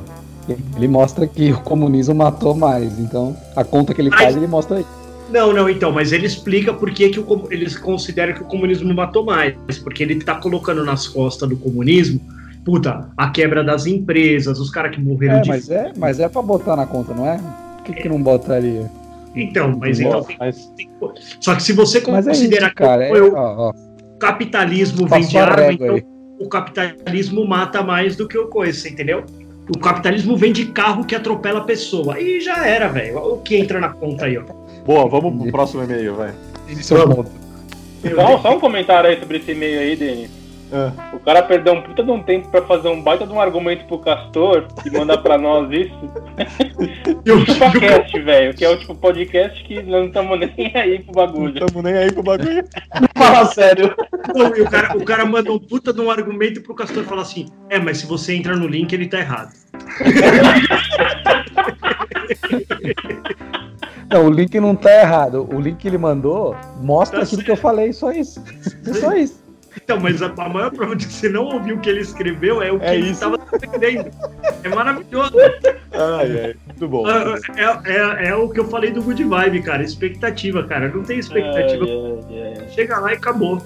[0.77, 2.99] ele mostra que o comunismo matou mais.
[2.99, 4.87] Então, a conta que ele Mas- faz, ele mostra aí.
[5.31, 8.93] Não, não, então, mas ele explica por que, que o eles consideram que o comunismo
[8.93, 9.55] matou mais.
[9.83, 12.21] Porque ele tá colocando nas costas do comunismo,
[12.65, 16.29] puta, a quebra das empresas, os caras que morreram É, de mas é, mas é
[16.29, 17.41] pra botar na conta, não é?
[17.85, 18.91] Por que, que não botaria?
[19.35, 20.91] Então, mas então tem- mas tem-
[21.41, 23.07] Só que se você é considerar isso, cara.
[23.11, 23.73] que É, o ó,
[24.19, 26.05] capitalismo vem de passou a arma, então aí.
[26.39, 29.25] o capitalismo mata mais do que o coisa, entendeu?
[29.75, 32.21] O capitalismo vem de carro que atropela a pessoa.
[32.21, 33.17] E já era, velho.
[33.19, 34.43] O que entra na conta aí, ó.
[34.85, 36.33] boa, vamos pro próximo e-mail, vai.
[36.69, 37.15] Esse é Vamos.
[37.17, 37.31] ponto.
[38.17, 40.31] Só, só um comentário aí sobre esse e-mail aí, Denis.
[41.13, 43.85] O cara perdeu um puta de um tempo pra fazer um baita de um argumento
[43.87, 45.95] pro Castor e mandar pra nós isso.
[47.25, 50.99] Eu- O ChupaCast, velho, que é o tipo podcast que nós não estamos nem aí
[51.03, 51.55] pro bagulho.
[51.61, 52.65] Não estamos nem aí pro bagulho.
[53.17, 53.95] Fala sério.
[54.35, 57.23] Não, e o cara, o cara manda um puta de um argumento pro Castor falar
[57.23, 59.53] assim: é, mas se você entra no link, ele tá errado.
[64.11, 65.49] Não, o link não tá errado.
[65.53, 68.43] O link que ele mandou mostra Tá aquilo que eu falei, só isso.
[68.87, 69.42] É só isso.
[69.77, 72.61] Então, mas a, a maior prova de que você não ouviu o que ele escreveu
[72.63, 73.21] é o que É ele isso.
[73.21, 74.11] tava defendendo.
[74.63, 75.33] É maravilhoso.
[75.93, 77.05] Ai, ai, muito bom.
[77.09, 79.83] É, é, é o que eu falei do Good Vibe, cara.
[79.83, 80.89] Expectativa, cara.
[80.89, 81.85] Não tem expectativa.
[81.85, 82.69] Ai, ai, ai.
[82.71, 83.61] Chega lá e acabou.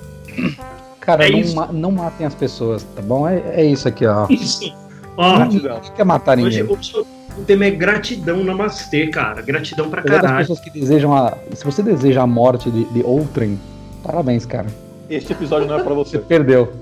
[1.01, 3.29] Cara, É não, ma- não matem as pessoas, tá bom?
[3.29, 4.27] É, é isso aqui, ó.
[4.29, 4.73] Isso.
[5.17, 5.81] Ó, Gratidão.
[5.85, 6.77] Não quer matar hoje, ninguém.
[6.79, 6.93] hoje
[7.39, 9.41] o tema é gratidão namastê, cara.
[9.43, 10.47] Gratidão pra Apesar das caralho.
[10.47, 11.37] pessoas que desejam a.
[11.55, 13.59] Se você deseja a morte de, de outrem,
[14.03, 14.67] parabéns, cara.
[15.09, 16.25] Este episódio não é pra Você você.
[16.25, 16.73] perdeu.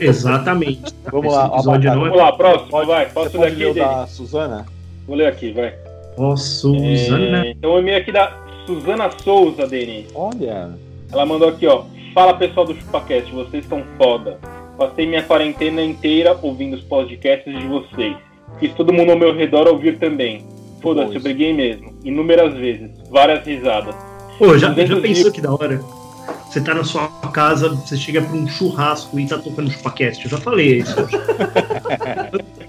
[0.00, 0.94] Exatamente.
[1.10, 1.96] Vamos Esse lá, episódio Abacate.
[1.96, 3.04] não é- Vamos lá, próximo, Pode- vai.
[3.06, 4.66] Você Posso ler aqui, ler o da Suzana?
[5.06, 5.74] Vou ler aqui, vai.
[6.16, 7.46] Ó, Suzana.
[7.46, 8.32] É, então o e-mail aqui da
[8.66, 10.06] Suzana Souza, Denis.
[10.14, 10.70] Olha.
[11.10, 11.84] Ela mandou aqui, ó.
[12.14, 14.38] Fala pessoal do ChupaCast, vocês são foda.
[14.76, 18.16] Passei minha quarentena inteira ouvindo os podcasts de vocês.
[18.60, 20.44] Fiz todo mundo ao meu redor ouvir também.
[20.82, 21.92] Foda-se, eu briguei mesmo.
[22.04, 22.90] Inúmeras vezes.
[23.10, 23.94] Várias risadas.
[24.38, 25.80] Pô, já, já 200 pensou que da hora?
[26.48, 30.24] Você tá na sua casa, você chega pra um churrasco e tá tocando chupacast.
[30.24, 30.96] Eu já falei isso.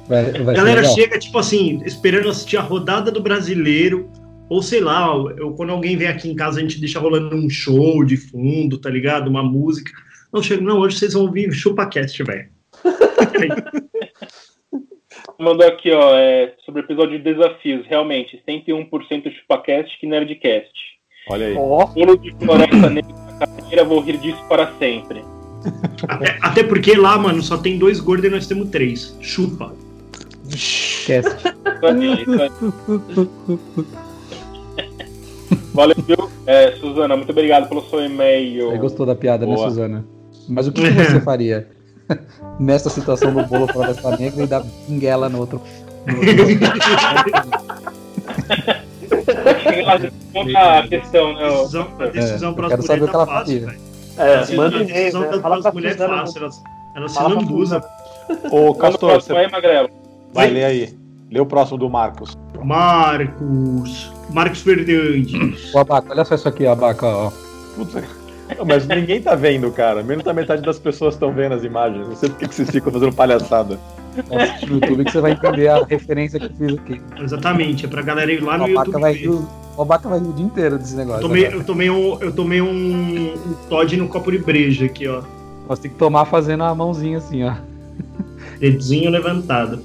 [0.09, 4.09] Vai, A vai ser galera chega, tipo assim, esperando assistir a rodada do brasileiro.
[4.49, 5.05] Ou sei lá,
[5.37, 8.79] eu, quando alguém vem aqui em casa, a gente deixa rolando um show de fundo,
[8.79, 9.27] tá ligado?
[9.27, 9.91] Uma música.
[10.33, 12.49] Não, chega, não, hoje vocês vão ouvir chupacast, velho.
[15.37, 17.85] Mandou aqui, ó, é, sobre o episódio de desafios.
[17.85, 20.73] Realmente, 101% ChupaCast que Nerdcast.
[21.29, 21.55] Olha aí.
[21.55, 25.23] Ó, Bolo de floresta negra na carteira, vou rir disso para sempre.
[26.07, 29.15] Até, até porque lá, mano, só tem dois gordos e nós temos três.
[29.19, 29.73] Chupa.
[30.47, 31.29] Esquece.
[35.73, 36.29] Valeu, viu?
[36.45, 38.71] É, Suzana, muito obrigado pelo seu e-mail.
[38.71, 39.69] Você gostou da piada, né, Boa.
[39.69, 40.05] Suzana?
[40.47, 41.67] Mas o que, que você faria
[42.59, 45.61] nessa situação do bolo floresta negra e da pinguela no outro?
[46.07, 46.69] no Chega
[49.93, 51.49] lá, conta a questão, né?
[51.49, 53.79] Decisão, a decisão É, para as quero saber mulheres o que ela tá fácil, velho.
[54.17, 55.27] é, Assim, manda a decisão né?
[55.39, 56.17] pra mulheres é Suzana.
[56.21, 56.63] fácil, elas,
[56.95, 57.81] elas se lambuzam.
[58.51, 59.89] Ô, Castor, você aí, Magrelo.
[60.33, 60.97] vai ler aí.
[61.31, 62.35] Lê o próximo do Marcos.
[62.63, 64.11] Marcos.
[64.31, 65.73] Marcos Fernandes.
[65.73, 67.31] O Abaca, olha só isso aqui, Abaca, ó.
[67.75, 67.95] Putz,
[68.65, 70.01] mas ninguém tá vendo, cara.
[70.03, 72.07] Menos da metade das pessoas estão vendo as imagens.
[72.07, 73.79] Não sei por que vocês ficam fazendo palhaçada.
[74.31, 77.01] Assiste no YouTube que você vai entender a referência que eu fiz aqui.
[77.21, 79.29] Exatamente, é pra galera ir lá O no Abaca YouTube vai ver.
[79.79, 81.21] O Abaca vai o dia inteiro desse Eu negócio.
[81.21, 81.61] tomei, agora.
[81.61, 85.21] eu tomei, um, eu tomei um, um Todd no copo de breja aqui, ó.
[85.69, 87.53] Você tem que tomar fazendo a mãozinha assim, ó.
[88.59, 89.79] Dedinho levantado.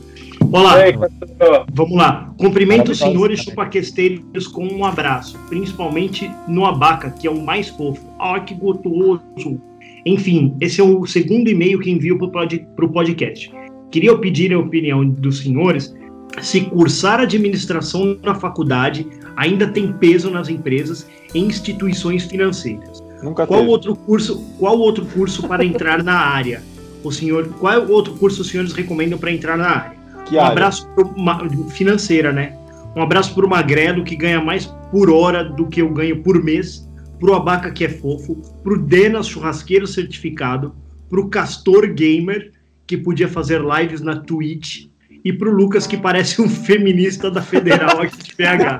[0.50, 2.34] Olá, Castor, vamos lá.
[2.36, 8.04] Cumprimento os senhores chupaquesteiros com um abraço, principalmente no abaca, que é o mais fofo.
[8.18, 9.60] Ah, que gostoso.
[10.04, 13.48] Enfim, esse é o segundo e-mail que envio para o podcast.
[13.92, 15.94] Queria pedir a opinião dos senhores
[16.42, 23.02] se cursar administração na faculdade ainda tem peso nas empresas e instituições financeiras.
[23.22, 23.70] Nunca Qual teve.
[23.72, 24.38] outro curso?
[24.58, 26.62] Qual outro curso para entrar na área?
[27.02, 29.98] O senhor, qual outro curso os senhores recomendam para entrar na área?
[30.26, 30.52] Que um área?
[30.52, 32.56] abraço pro, ma- financeira, né?
[32.96, 36.88] Um abraço pro Magrelo que ganha mais por hora do que eu ganho por mês,
[37.18, 40.74] pro Abaca que é fofo, pro Denas churrasqueiro certificado,
[41.10, 42.52] pro Castor gamer
[42.86, 44.86] que podia fazer lives na Twitch
[45.24, 48.78] e pro Lucas que parece um feminista da Federal aqui de PH.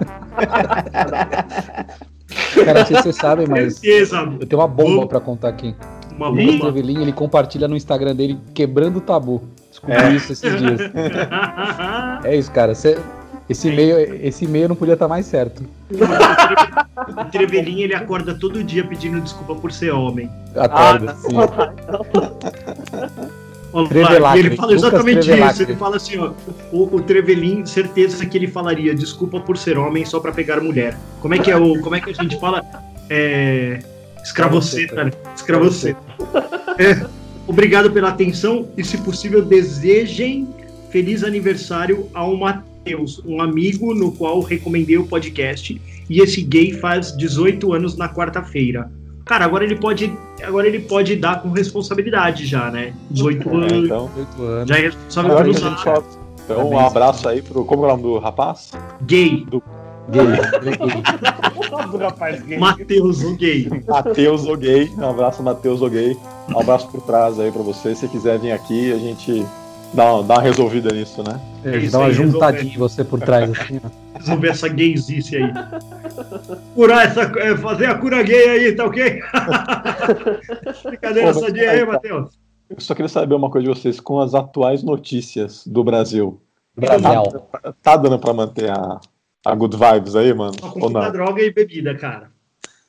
[2.65, 5.75] Cara, não sei se vocês sabem, mas Certeza, eu tenho uma bomba pra contar aqui.
[6.17, 6.61] uma O bomba.
[6.71, 9.43] Trevelin, ele compartilha no Instagram dele quebrando o tabu.
[9.71, 10.13] Descobri É.
[10.13, 10.81] isso esses dias.
[12.25, 12.75] É isso, cara.
[12.75, 12.99] Cê-
[13.49, 15.63] esse e-mail, esse e-mail não podia estar mais certo.
[15.91, 20.31] o Trevelin ele acorda todo dia pedindo desculpa por ser homem.
[20.57, 21.37] Acorda, Ah, sim.
[24.39, 25.63] Ele fala Lucas exatamente Trevelacre.
[25.63, 25.63] isso.
[25.63, 26.33] Ele fala assim, ó.
[26.73, 30.97] O, o Trevelin, certeza que ele falaria desculpa por ser homem só pra pegar mulher.
[31.21, 31.81] Como é que é o.
[31.81, 32.63] Como é que a gente fala?
[33.11, 33.81] É.
[34.23, 35.11] Escravoceta, né?
[35.35, 36.01] Escravoceta.
[36.79, 37.07] É,
[37.47, 40.49] obrigado pela atenção e, se possível, desejem
[40.91, 45.81] feliz aniversário ao Matheus, um amigo no qual recomendei o podcast.
[46.09, 48.91] E esse gay faz 18 anos na quarta-feira.
[49.25, 50.13] Cara, agora ele pode.
[50.43, 52.93] Agora ele pode dar com responsabilidade já, né?
[53.11, 53.73] 18 É, anos.
[53.87, 54.69] então, 8 anos.
[54.69, 55.83] Já é responsável agora atos.
[55.83, 56.03] só-
[56.45, 57.65] então um abraço aí pro.
[57.65, 58.71] Como é o nome do rapaz?
[59.03, 59.47] Gay.
[60.11, 60.21] Gay.
[60.21, 61.91] é gay.
[61.91, 62.59] do rapaz gay.
[62.59, 63.71] Matheus, o gay.
[63.89, 64.91] Matheus Oguei.
[64.99, 66.15] Um abraço, Matheus Oguei.
[66.55, 67.95] Um abraço por trás aí pra você.
[67.95, 69.47] Se quiser vir aqui, a gente
[69.93, 71.41] dá uma, dá uma resolvida nisso, né?
[71.65, 74.05] É, isso dá uma aí, juntadinha em você por trás, assim, ó.
[74.19, 75.53] Resolver essa gaysice aí.
[76.75, 77.23] Curar essa.
[77.23, 79.21] é, Fazer a cura gay aí, tá ok?
[80.85, 81.93] Brincadeira Pô, mas sadia aí, aí, tá.
[81.93, 82.39] Matheus.
[82.71, 86.41] Eu só queria saber uma coisa de vocês com as atuais notícias do Brasil.
[86.75, 87.23] Brasil.
[87.83, 88.99] Tá dando pra manter a,
[89.45, 90.55] a good vibes aí, mano?
[90.59, 91.13] Só com Ou muita não?
[91.13, 92.31] droga e bebida, cara.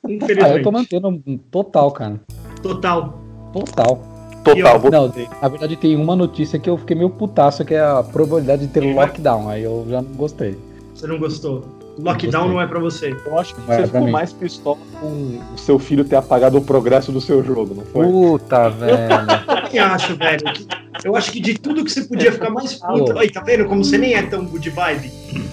[0.02, 0.62] Ah, eu Infelizmente.
[0.62, 2.20] tô mantendo um total, cara.
[2.62, 3.18] Total.
[3.52, 4.15] Total.
[4.54, 4.90] Total, vou...
[4.90, 8.66] Não, na verdade tem uma notícia que eu fiquei meio putaço, que é a probabilidade
[8.66, 9.06] de ter vai?
[9.06, 9.48] lockdown.
[9.48, 10.56] Aí eu já não gostei.
[10.94, 11.64] Você não gostou?
[11.98, 12.54] Lockdown gostei.
[12.54, 13.16] não é pra você.
[13.26, 14.10] Eu acho que É, você pra ficou mim.
[14.10, 15.06] mais pistola com
[15.54, 18.06] o seu filho ter apagado o progresso do seu jogo, não foi?
[18.06, 18.92] Puta, velho.
[18.92, 20.52] Eu também acho, velho.
[20.52, 20.66] que-
[21.04, 23.18] Eu acho que de tudo que você podia ficar mais puto.
[23.18, 25.10] Aí, tá vendo como você nem é tão good vibe?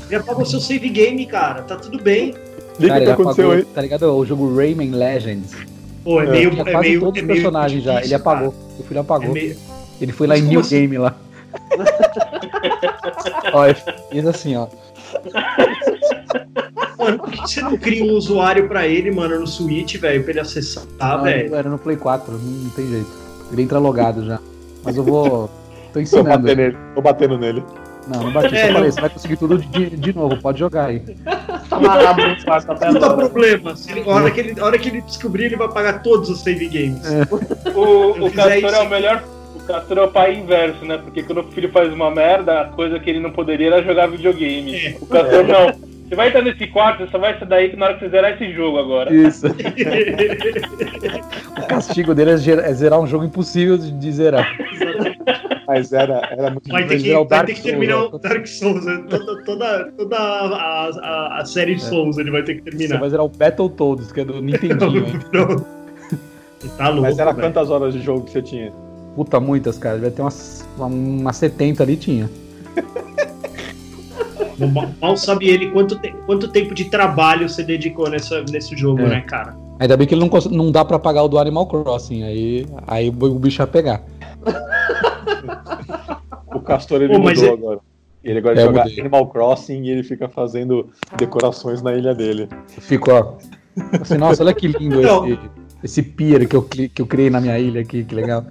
[0.09, 1.61] Já apagou seu save game, cara.
[1.61, 2.33] Tá tudo bem.
[2.79, 3.63] Liga o que ele aconteceu apagou, aí.
[3.75, 4.03] tá ligado?
[4.17, 5.51] O jogo Rayman Legends.
[6.03, 6.49] Pô, é É, meio.
[6.51, 8.03] É quase meio todos é os personagens já.
[8.03, 8.49] Ele apagou.
[8.49, 8.97] O filho cara.
[8.97, 9.33] É apagou.
[9.33, 9.57] meio-
[10.01, 10.75] Ele foi lá Mas em New assim?
[10.75, 11.15] Game lá.
[13.53, 13.75] ó, ele
[14.11, 14.67] fez assim, ó.
[16.97, 20.31] Mano, por que você não cria um usuário pra ele, mano, no Switch, velho, pra
[20.31, 21.55] ele acessar, Não, velho?
[21.55, 23.11] Era no Play 4, não, não tem jeito.
[23.51, 24.39] Ele entra logado já.
[24.83, 25.47] Mas eu vou.
[25.47, 25.49] Tô
[25.93, 26.29] Tô ensinando.
[26.29, 26.61] batendo ele.
[26.63, 26.77] nele.
[26.95, 27.63] Tô batendo nele.
[28.07, 28.55] Não, não bati.
[28.55, 28.73] É, só não.
[28.73, 31.01] falei, você vai conseguir tudo de, de novo, pode jogar aí.
[31.73, 33.29] Tá Não dá agora.
[33.29, 33.75] problema.
[33.75, 36.29] Se ele- a, hora que ele, a hora que ele descobrir, ele vai pagar todos
[36.29, 37.01] os save games.
[37.75, 39.23] O, Eu o fizer Castor isso- é o melhor.
[39.55, 40.97] O Castor é o pai inverso, né?
[40.97, 44.07] Porque quando o filho faz uma merda, a coisa que ele não poderia era jogar
[44.07, 44.75] videogame.
[44.75, 44.95] É.
[44.99, 45.93] O Castor não.
[46.03, 48.51] Você vai entrar nesse quarto, só vai sair daí na hora que você zerar esse
[48.53, 49.11] jogo agora.
[49.11, 49.47] Isso.
[51.57, 54.47] o castigo dele é, é zerar um jogo impossível de, de zerar.
[55.67, 58.09] Mas era, era muito Vai ter, Vai que, vai ter que terminar ó.
[58.13, 59.03] o Dark Souls, né?
[59.09, 62.99] toda, toda, toda a, a, a série Souls ele vai ter que terminar.
[62.99, 65.05] vai zerar o Battletoads, que é do Nintendinho.
[65.07, 65.19] hein?
[65.31, 65.65] Não.
[66.77, 67.45] Tá louco, Mas era velho.
[67.47, 68.71] quantas horas de jogo que você tinha?
[69.15, 69.97] Puta, muitas, cara.
[69.99, 72.29] Vai ter umas, umas 70 ali, tinha.
[75.01, 79.09] Mal, sabe ele quanto, te- quanto tempo de trabalho você dedicou nessa, nesse jogo, É.
[79.09, 79.55] né, cara?
[79.79, 82.23] Ainda bem que ele não, não dá pra pagar o do Animal Crossing.
[82.23, 84.03] Aí, aí o bicho ia pegar.
[86.73, 87.79] O Castor ele Pô, mudou é- agora.
[88.23, 88.99] Ele agora É, joga mudei.
[89.01, 92.47] Animal Crossing e ele fica fazendo decorações na ilha dele.
[92.75, 93.35] Eu fico, ó.
[94.01, 95.27] Assim, nossa, olha que lindo Não.
[95.27, 95.39] esse,
[95.83, 98.45] esse pier que eu, que eu criei na minha ilha aqui, que legal.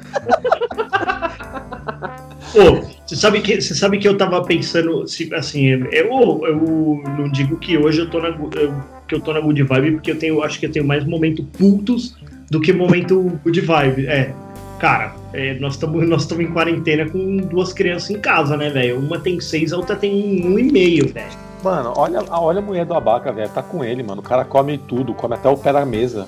[2.52, 7.30] Pô, você sabe que, você sabe que eu tava pensando, se- assim, eu, eu não
[7.30, 8.74] digo que hoje eu tô na, eu-
[9.08, 11.42] que eu tô na good vibe, porque eu tenho, acho que eu tenho mais momento
[11.44, 12.14] putos
[12.50, 14.06] do que momento good vibe.
[14.06, 14.34] É,
[14.78, 18.98] cara, é, nós estamos nós estamos em quarentena com duas crianças em casa, né, velho?
[18.98, 21.26] Uma tem seis, a outra tem um e meio, velho.
[21.62, 23.48] Mano, olha, olha a mulher do abaca, velho.
[23.50, 24.20] Tá com ele, mano.
[24.20, 26.26] O cara come tudo, come até o pé da mesa.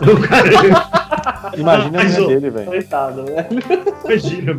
[0.00, 0.48] O cara,
[1.56, 2.66] Imagina a mulher dele, velho.
[2.66, 3.46] Coitado, né?
[4.04, 4.56] imagina.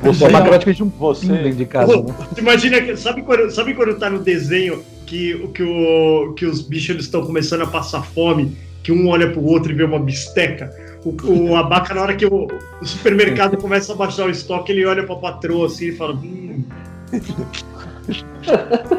[0.00, 2.14] Você, Só praticamente um você- dentro de casa, né?
[2.36, 2.96] Imagina que.
[2.96, 7.04] Sabe quando, sabe quando tá no desenho que, o- que, o, que os bichos eles
[7.06, 10.70] estão começando a passar fome, que um olha pro outro e vê uma bisteca?
[11.04, 12.48] O, o abaca, na hora que o,
[12.80, 16.64] o supermercado começa a baixar o estoque, ele olha pra patroa assim e fala: Hum,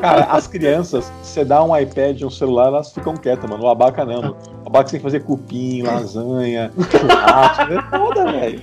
[0.02, 3.64] Cara, as crianças, você dá um iPad e um celular, elas ficam quietas, mano.
[3.64, 4.38] O abaca não, mano.
[4.64, 7.74] O abaca tem que fazer cupim, lasanha, churrasco.
[7.74, 8.62] É foda, velho.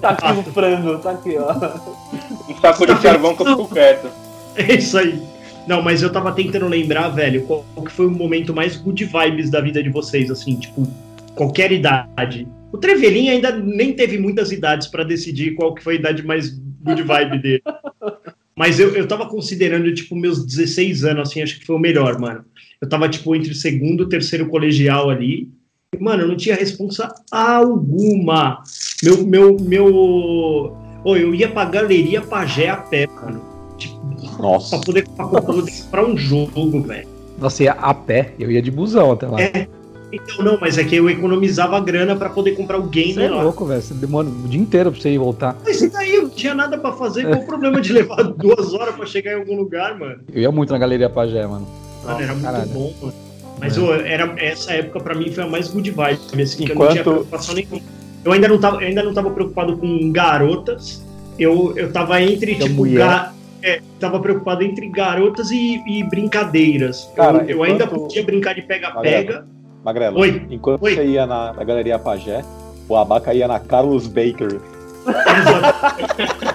[0.00, 2.50] Tá aqui o frango, tá aqui, ó.
[2.50, 4.08] Um saco de carvão que eu fico quieto.
[4.56, 5.22] é isso aí.
[5.66, 9.04] Não, mas eu tava tentando lembrar, velho, qual, qual que foi o momento mais good
[9.04, 10.88] vibes da vida de vocês, assim, tipo,
[11.34, 12.46] qualquer idade.
[12.72, 16.50] O Trevelin ainda nem teve muitas idades pra decidir qual que foi a idade mais
[16.82, 17.62] good vibe dele.
[18.56, 22.18] Mas eu, eu tava considerando, tipo, meus 16 anos, assim, acho que foi o melhor,
[22.18, 22.44] mano.
[22.80, 25.50] Eu tava, tipo, entre o segundo e o terceiro colegial ali.
[25.94, 28.62] E, mano, eu não tinha responsa alguma.
[29.02, 30.76] Meu, meu, meu...
[31.04, 33.42] Ô, eu ia pra galeria Pagé a pé, mano.
[33.78, 33.96] Tipo,
[34.40, 34.76] Nossa.
[34.76, 37.08] pra poder, pra poder comprar um jogo, velho.
[37.38, 39.40] Você ia a pé, eu ia de busão até lá.
[39.40, 39.66] É.
[40.12, 43.30] Então, não, mas é que eu economizava grana pra poder comprar o game Você é
[43.30, 43.42] lá.
[43.42, 43.80] louco, velho.
[43.80, 45.56] Você demora o dia inteiro pra você ir voltar.
[45.64, 46.14] Mas e daí?
[46.16, 47.26] Eu não tinha nada pra fazer.
[47.26, 50.20] Qual o problema de levar duas horas pra chegar em algum lugar, mano?
[50.32, 51.66] Eu ia muito na Galeria Pagé, mano.
[52.04, 52.68] Mano, era muito caralho.
[52.68, 53.14] bom, mano.
[53.58, 53.80] Mas É.
[53.80, 56.88] ô, era, essa época pra mim foi a mais good vibe, assim, que eu não
[56.88, 57.80] tinha Enquanto- preocupação nenhuma.
[58.24, 61.02] Eu ainda não tava, eu ainda não tava preocupado com garotas.
[61.38, 62.98] Eu, eu tava entre, Que é tipo, mulher.
[62.98, 67.08] ga- é, tava preocupado entre garotas e, e brincadeiras.
[67.16, 69.46] Cara, eu, eu ainda enquanto- podia brincar de pega-pega.
[69.84, 70.46] Magrela, Oi.
[70.50, 70.94] enquanto Oi.
[70.94, 72.44] você ia na, na Galeria Pagé,
[72.88, 74.60] o abaca ia na Carlos Baker.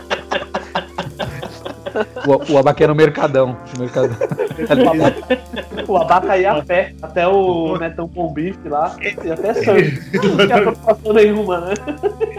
[2.27, 3.57] O, o era no Mercadão.
[3.73, 4.15] No Mercadão.
[5.87, 10.01] O abaca ia a pé, até o Netão com bife lá, e até surf.
[10.27, 11.73] Não tinha preocupação nenhuma, né?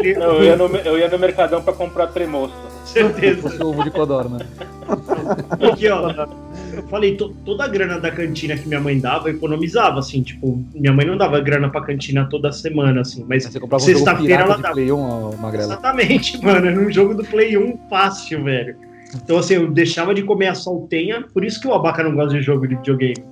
[0.03, 2.55] Eu ia no, eu ia no Mercadão pra comprar tremoço.
[2.85, 3.43] Certeza.
[3.43, 4.39] Fosse ovo de codorna.
[5.59, 6.11] Porque, ó,
[6.73, 10.23] eu falei, to- toda a grana da cantina que minha mãe dava, eu economizava, assim,
[10.23, 14.57] tipo, minha mãe não dava grana pra cantina toda semana, assim, mas um Sexta-feira ela
[14.57, 14.75] dava.
[14.75, 15.65] Play 1, ó, Magrela.
[15.65, 18.77] Exatamente, mano, era um jogo do Play 1 fácil, velho.
[19.15, 22.37] Então, assim, eu deixava de comer a saltenha, por isso que o Abaca não gosta
[22.37, 23.25] de jogo de videogame.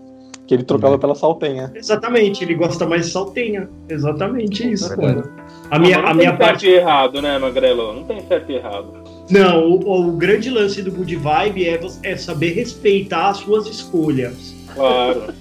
[0.47, 1.73] Que ele trocava pela saltenha.
[1.75, 3.69] Exatamente, ele gosta mais de saltenha.
[3.89, 5.17] Exatamente isso, verdade.
[5.17, 5.37] mano.
[5.71, 6.67] A minha, não a tem minha certo parte.
[6.67, 7.93] e errado, né, Magrelo?
[7.93, 8.93] Não tem certo e errado.
[9.29, 14.55] Não, o, o grande lance do Good Vibe é, é saber respeitar as suas escolhas.
[14.73, 15.35] Claro.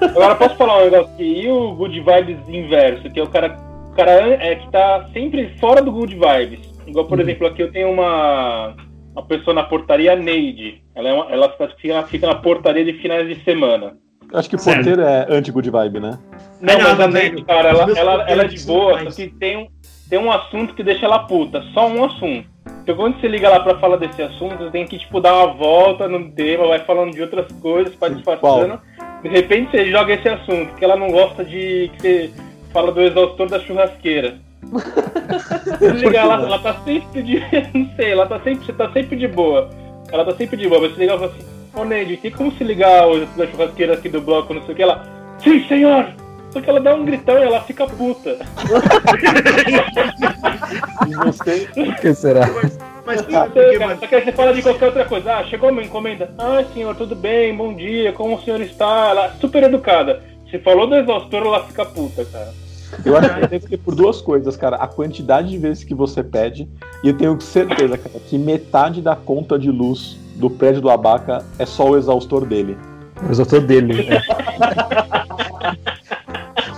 [0.00, 1.42] Agora posso falar um negócio aqui?
[1.42, 3.58] E o Good Vibes inverso, que é o cara,
[3.90, 6.73] o cara é que tá sempre fora do Good Vibes.
[6.86, 8.74] Igual, por exemplo, aqui eu tenho uma,
[9.12, 10.82] uma pessoa na portaria, a Neide.
[10.94, 13.96] Ela, é uma, ela fica, fica na portaria de finais de semana.
[14.32, 16.18] Acho que porteiro é anti-good vibe, né?
[16.60, 19.10] Não, É mas a Neide, cara, ela, ela, ela é de porteiros são boa, só
[19.10, 19.68] que tem um,
[20.08, 21.62] tem um assunto que deixa ela puta.
[21.72, 22.48] Só um assunto.
[22.82, 25.54] Então quando você liga lá pra falar desse assunto, você tem que, tipo, dar uma
[25.54, 28.80] volta no tema, vai falando de outras coisas, vai disfarçando.
[29.22, 32.30] De repente você joga esse assunto, que ela não gosta de que você
[32.72, 34.38] fala do exaustor da churrasqueira.
[34.70, 37.40] Você liga lá, ela tá sempre de.
[37.74, 38.66] Não sei, ela tá sempre.
[38.66, 39.70] Você tá sempre de boa.
[40.10, 42.52] Ela tá sempre de boa, mas você liga e fala assim, ô Neide, tem como
[42.52, 44.82] se ligar exaustor da churrasqueira aqui do bloco, não sei o que?
[44.82, 45.02] Ela.
[45.38, 46.06] Sim, senhor!
[46.50, 48.38] Só que ela dá um gritão e ela fica puta.
[51.06, 51.68] E você.
[51.74, 52.46] Por que será?
[53.04, 54.00] Mas Não sabe sei, cara, mano?
[54.00, 55.34] Só que aí você fala de qualquer outra coisa.
[55.34, 56.32] Ah, chegou uma encomenda.
[56.38, 59.08] Ah, senhor, tudo bem, bom dia, como o senhor está?
[59.10, 60.22] Ela é super educada.
[60.50, 62.52] Se falou do exaustor, ela fica puta, cara.
[63.04, 64.76] Eu acho que deve ser por duas coisas, cara.
[64.76, 66.68] A quantidade de vezes que você pede.
[67.02, 71.44] E eu tenho certeza, cara, que metade da conta de luz do prédio do Abaca
[71.58, 72.76] é só o exaustor dele.
[73.26, 74.08] O exaustor dele.
[74.10, 74.20] é.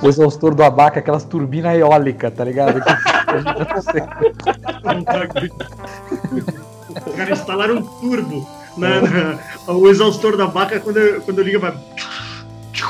[0.02, 2.78] O exaustor do abaca, aquelas turbinas eólicas, tá ligado?
[2.78, 2.84] Os
[7.16, 8.46] caras instalaram um turbo.
[8.76, 9.38] Na, na-
[9.72, 11.74] o exaustor da vaca, quando, quando liga, vai.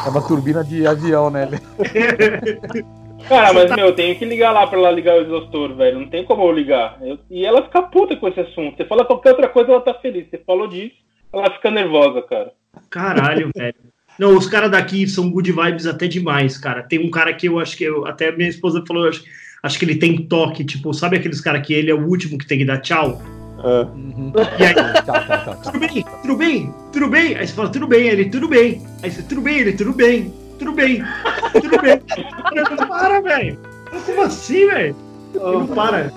[0.04, 1.48] É uma turbina de avião, né?
[3.28, 6.00] Cara, mas meu, eu tenho que ligar lá pra ela ligar o exaustor, velho.
[6.00, 6.98] Não tem como eu ligar.
[7.02, 8.76] Eu- e ela fica puta com esse assunto.
[8.76, 10.26] Você fala qualquer outra coisa, ela tá feliz.
[10.30, 10.94] Você falou disso,
[11.32, 12.52] ela fica nervosa, cara.
[12.90, 13.74] Caralho, velho.
[14.18, 16.82] Não, os caras daqui são good vibes até demais, cara.
[16.82, 19.22] Tem um cara que eu acho que eu, até minha esposa falou, eu acho,
[19.62, 22.46] acho que ele tem toque, tipo, sabe aqueles caras que ele é o último que
[22.46, 23.20] tem que dar tchau?
[23.62, 23.80] É.
[23.84, 24.32] Uhum.
[24.58, 25.54] E aí, Tá, tá, tá, tá.
[25.56, 27.36] tudo bem, tudo bem, tudo bem.
[27.36, 28.80] Aí você fala, tudo bem, ele, tudo bem.
[29.02, 31.02] Aí você, tudo bem, ele, tudo bem, tudo bem,
[31.60, 31.95] tudo bem.
[32.78, 33.58] Não para, velho.
[34.04, 34.96] Como assim, velho?
[35.34, 36.12] Não para.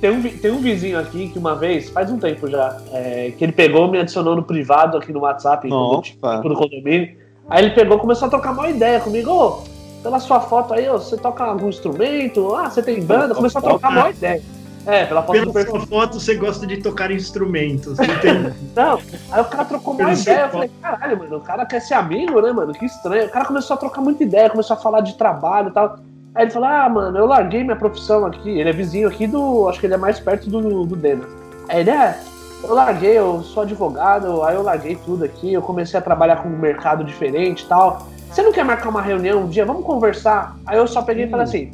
[0.00, 3.44] Tem um, tem um vizinho aqui que uma vez, faz um tempo já, é, que
[3.44, 7.16] ele pegou, me adicionou no privado aqui no WhatsApp, no condomínio.
[7.50, 9.30] Aí ele pegou e começou a trocar uma ideia comigo.
[9.30, 9.64] Ô,
[10.02, 12.54] pela sua foto aí, ô, você toca algum instrumento?
[12.54, 13.34] Ah, você tem banda?
[13.34, 14.42] Começou a trocar uma ideia.
[14.88, 17.98] É, pela foto Pela sua foto, você gosta de tocar instrumentos.
[17.98, 18.54] Entendi.
[18.74, 18.98] Não,
[19.30, 20.40] aí o cara trocou uma Pelo ideia.
[20.40, 22.72] Eu falei, caralho, mano, o cara quer ser amigo, né, mano?
[22.72, 23.26] Que estranho.
[23.26, 25.98] O cara começou a trocar muita ideia, começou a falar de trabalho e tal.
[26.34, 28.48] Aí ele falou, ah, mano, eu larguei minha profissão aqui.
[28.48, 29.68] Ele é vizinho aqui do.
[29.68, 31.24] Acho que ele é mais perto do, do Dena.
[31.68, 32.18] Aí ele, é,
[32.64, 36.48] eu larguei, eu sou advogado, aí eu larguei tudo aqui, eu comecei a trabalhar com
[36.48, 38.08] um mercado diferente e tal.
[38.30, 39.66] Você não quer marcar uma reunião um dia?
[39.66, 40.56] Vamos conversar?
[40.66, 41.70] Aí eu só peguei e falei assim,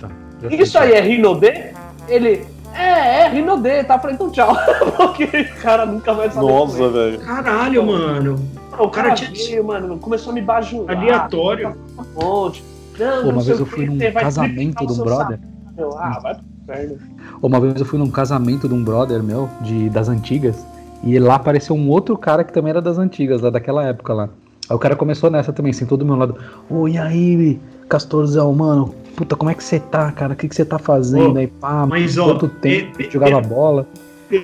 [0.50, 1.72] isso aí é Rinodê?
[2.09, 3.95] Ele, é, é Rinodê, tá?
[3.95, 4.55] Eu falei, então tchau.
[4.97, 6.47] Porque o cara nunca vai saber.
[6.47, 7.21] Nossa, velho.
[7.21, 8.37] Caralho, mano.
[8.73, 10.97] O cara, cara tinha tinha- mano, começou a me bajular.
[10.97, 11.77] Aleatório.
[11.99, 12.65] Um monte.
[12.99, 15.39] Não, Pô, não uma vez eu fui num casamento de um brother.
[15.39, 15.41] salário.
[15.77, 16.99] Eu, ah, vai pro inferno.
[17.43, 20.65] Uma vez eu fui num casamento de um brother meu, de, das antigas,
[21.03, 24.29] e lá apareceu um outro cara que também era das antigas, lá daquela época lá.
[24.69, 26.37] Aí o cara começou nessa também, sentou do meu lado.
[26.71, 28.95] Ô, e aí, Castorzão, mano?
[29.16, 30.33] Puta, como é que você tá, cara?
[30.33, 31.46] O que, que você tá fazendo Ô, aí?
[31.46, 33.87] Pá, mas, ó, quanto tempo é- é- jogava é- bola?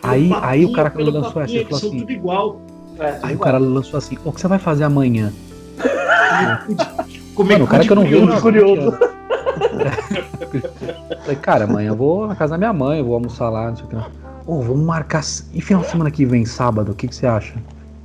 [0.02, 2.60] Aí- aí o cara lançou ele falou assim- tudo igual.
[2.98, 5.32] É, Aí o cara lançou assim, o que você vai fazer amanhã?
[7.40, 8.90] É Mano, o cara que eu não há curioso.
[8.90, 8.98] 20 anos.
[11.22, 13.76] Falei, cara, amanhã eu vou na casa da minha mãe, eu vou almoçar lá, não
[13.76, 13.96] sei o que.
[14.46, 15.22] Ô, vamos marcar.
[15.54, 17.54] E final de semana que vem, sábado, o que, que você acha?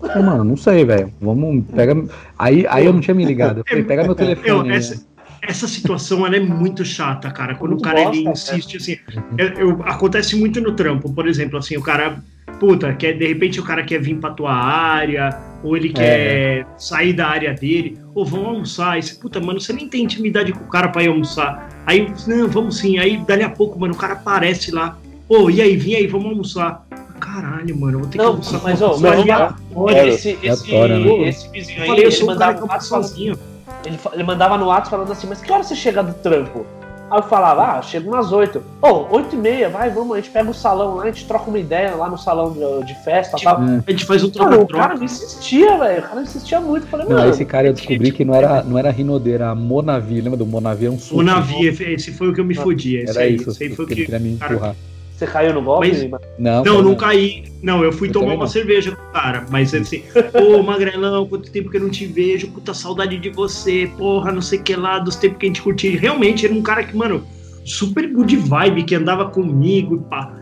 [0.02, 1.12] Eu falei, mano, não sei, velho.
[1.22, 1.64] Vamos.
[1.76, 2.06] Pega.
[2.38, 3.60] Aí, aí eu não tinha me ligado.
[3.60, 4.70] Eu falei, pega meu telefone.
[4.70, 4.76] né?
[4.78, 5.02] essa,
[5.48, 7.56] essa situação ela é muito chata, cara.
[7.56, 8.98] Quando Muito o cara ele insiste assim.
[9.38, 12.18] eu- eu- acontece muito no trampo, por exemplo, assim, o cara.
[12.60, 17.12] Puta, quer, de repente o cara quer vir pra tua área, ou ele quer sair
[17.12, 18.92] da área dele, ou vão almoçar.
[18.92, 21.68] Aí você, puta, mano, você nem tem intimidade com o cara pra ir almoçar.
[21.86, 22.98] Aí, não, vamos sim.
[22.98, 24.98] Aí, dali a pouco, mano, o cara aparece lá.
[25.28, 26.86] Ô, e aí, vem aí, vamos almoçar.
[27.20, 30.08] Caralho, mano, eu vou ter que Não, almoçar mas, com uma pessoa aleatória.
[30.08, 31.28] Esse, esse, Aleatório, né?
[31.30, 33.40] esse vizinho aí, falei, eu ele sou um cara mandava, que WhatsApp falando, sozinho.
[33.86, 36.66] Ele, ele mandava no WhatsApp falando assim, mas que hora você chega do trampo?
[37.10, 38.62] Aí eu falava, ah, chego umas 8.
[38.82, 41.48] Ô, 8 e meia, vai, vamos, a gente pega o salão lá, a gente troca
[41.50, 43.62] uma ideia lá no salão de, de festa e tal.
[43.62, 43.84] É.
[43.86, 46.00] A gente faz um Mano, o cara me insistia, velho.
[46.00, 46.88] O cara insistia muito.
[46.88, 47.30] Falei, Não, mano.
[47.30, 50.20] esse cara eu descobri que não era, não era Rinodê, era Monavi.
[50.20, 50.86] Lembra do Monavi?
[50.86, 51.20] Era um suco.
[51.22, 52.98] O navio, esse foi o que eu me fodi.
[52.98, 53.52] Esse Era aí, isso.
[53.52, 54.06] esse aí que foi o ele que.
[54.06, 54.76] queria me cara, empurrar.
[55.18, 55.88] Você caiu no golpe?
[55.88, 56.22] Mas- Mas...
[56.38, 57.46] Não, Não, não caí.
[57.64, 58.48] Não, eu fui Eu tomar uma não.
[58.48, 59.46] cerveja com o cara.
[59.50, 63.90] Mas assim, pô, Magrelão, quanto tempo que eu não te vejo, puta saudade de você,
[63.98, 65.98] porra, não sei o que lá, dos tempos que a gente curtia.
[66.00, 67.26] Realmente, era um cara que, mano,
[67.64, 70.34] super good vibe, que andava comigo e pá.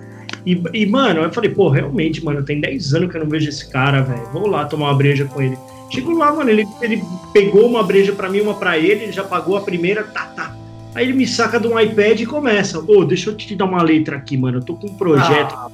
[0.45, 3.47] E, e, mano, eu falei, pô, realmente, mano, tem 10 anos que eu não vejo
[3.47, 4.28] esse cara, velho.
[4.34, 5.57] Vou lá tomar uma breja com ele.
[5.89, 7.01] Chego lá, mano, ele, ele
[7.32, 10.53] pegou uma breja pra mim, uma pra ele, ele já pagou a primeira, tá, tá.
[10.96, 12.80] Aí ele me saca de um iPad e começa.
[12.80, 14.60] Ô, deixa eu te dar uma letra aqui, mano.
[14.60, 15.54] Eu tô com um projeto.
[15.56, 15.70] Ah.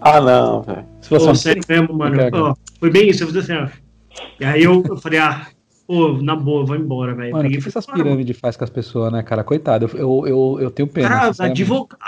[0.00, 0.84] Ah, não, velho.
[1.00, 2.16] Se fosse Pô, uma sério mesmo, mano.
[2.32, 3.68] Ó, foi bem isso, eu fiz assim, ó.
[4.38, 5.46] E aí eu, eu falei, ah,
[5.86, 7.32] pô, na boa, vou embora, velho.
[7.32, 9.42] Mano, o que que essas pirâmides faz com as pessoas, né, cara?
[9.42, 11.08] Coitado, eu, eu, eu, eu tenho pena.
[11.08, 11.44] Cara, Eu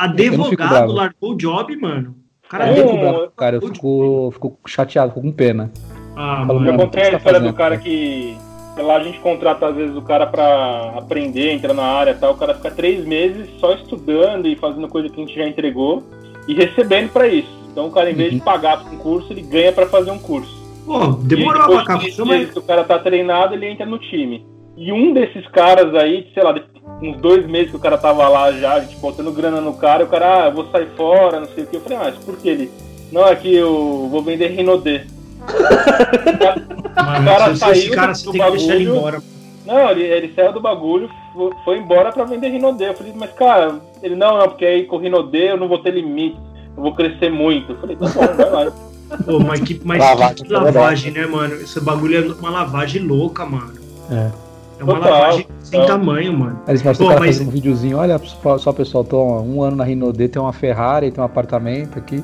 [0.03, 2.15] advogado largou o job, mano.
[2.45, 5.73] O cara Eu É, fico bravo cara, eu fico, fico chateado, fico com pena.
[6.15, 6.67] Ah, Falo, Eu mano.
[6.67, 7.77] mano, contei a tá história do cara?
[7.79, 8.37] que
[8.83, 12.33] lá a gente contrata às vezes o cara pra aprender, entrar na área e tal.
[12.33, 16.03] O cara fica três meses só estudando e fazendo coisa que a gente já entregou
[16.49, 17.49] e recebendo pra isso.
[17.71, 18.45] Então o cara, em vez de Uhum.
[18.45, 20.63] pagar por um curso, ele ganha pra fazer um curso.
[20.87, 21.97] Pô, demorou e pra cá.
[21.97, 24.45] de que o cara tá treinado, ele entra no time.
[24.77, 26.63] E um desses caras aí, sei lá, de-
[27.01, 30.05] uns dois meses que o cara tava lá já, a gente botando grana no cara,
[30.05, 31.77] o cara, ah, eu vou sair fora, não sei o que.
[31.77, 32.71] Eu falei, ah, mas por que ele?
[33.11, 35.03] Não, é que eu vou vender Rinodê.
[36.97, 38.99] Mano, cara se- se esse saiu cara do você tem que deixar ele bagulho.
[38.99, 39.23] embora.
[39.67, 42.89] Não, ele, ele saiu do bagulho, fo- foi embora pra vender Rinodê.
[42.91, 45.93] Eu falei, mas cara, ele não, não, porque aí com Rinodê eu não vou ter
[45.93, 46.37] limite,
[46.77, 47.73] eu vou crescer muito.
[47.73, 48.73] Eu falei, tá bom, vai lá.
[49.25, 51.55] Pô, mas que, mas Lavagem, que lavagem, né, mano?
[51.57, 53.75] Esse bagulho é uma lavagem louca, mano.
[54.11, 54.31] É.
[54.87, 56.61] É uma Total, lavagem sem tamanho, mano.
[56.69, 58.21] Eles mostram Pô, mas- fazendo um videozinho, olha
[58.59, 62.23] só, pessoal, tô há um ano na Rinodê, tem uma Ferrari, tem um apartamento aqui.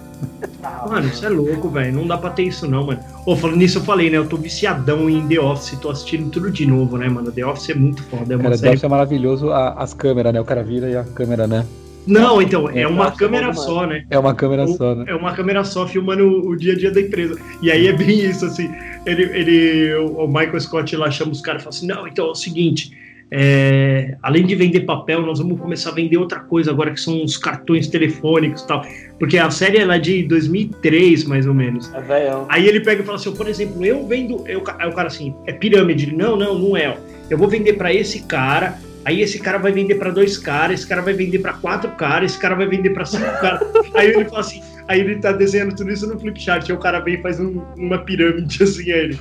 [0.89, 1.93] Mano, isso é louco, velho.
[1.95, 3.01] Não dá pra ter isso, não, mano.
[3.27, 4.19] Ô, falando nisso, eu falei, né?
[4.19, 7.33] Eu tô viciadão em The Office, tô assistindo tudo de novo, né, mano?
[7.33, 8.35] The Office é muito foda.
[8.35, 10.41] É uma Cara, série deve ser maravilhoso a- as câmeras, né?
[10.41, 11.65] O cara vira e a câmera, né?
[12.07, 14.05] Não, então, é uma Nossa, câmera só, né?
[14.11, 15.05] É uma câmera só, né?
[15.07, 17.39] É uma câmera só filmando o, o dia a dia da empresa.
[17.63, 18.71] E aí é bem isso, assim.
[19.07, 22.27] Ele, ele, o o Michael Scott lá chama os caras e fala assim: não, então
[22.27, 22.93] é o seguinte.
[23.31, 27.23] é, além de vender papel, nós vamos começar a vender outra coisa agora, que são
[27.23, 28.85] os cartões telefônicos e tal.
[29.19, 31.93] Porque a série ela é de 2003, mais ou menos.
[31.95, 32.47] É velho.
[32.49, 34.45] Aí ele pega e fala assim, por exemplo, eu vendo.
[34.49, 36.07] Eu, aí o cara assim, é pirâmide.
[36.07, 36.97] Ele, Não, não, não é.
[37.29, 38.79] Eu vou vender pra esse cara.
[39.11, 42.31] Aí esse cara vai vender pra dois caras, esse cara vai vender pra quatro caras,
[42.31, 43.61] esse cara vai vender pra cinco caras.
[43.93, 47.01] Aí ele fala assim, aí ele tá desenhando tudo isso no flipchart, aí o cara
[47.01, 49.19] vem e faz um- uma pirâmide assim, aí ele.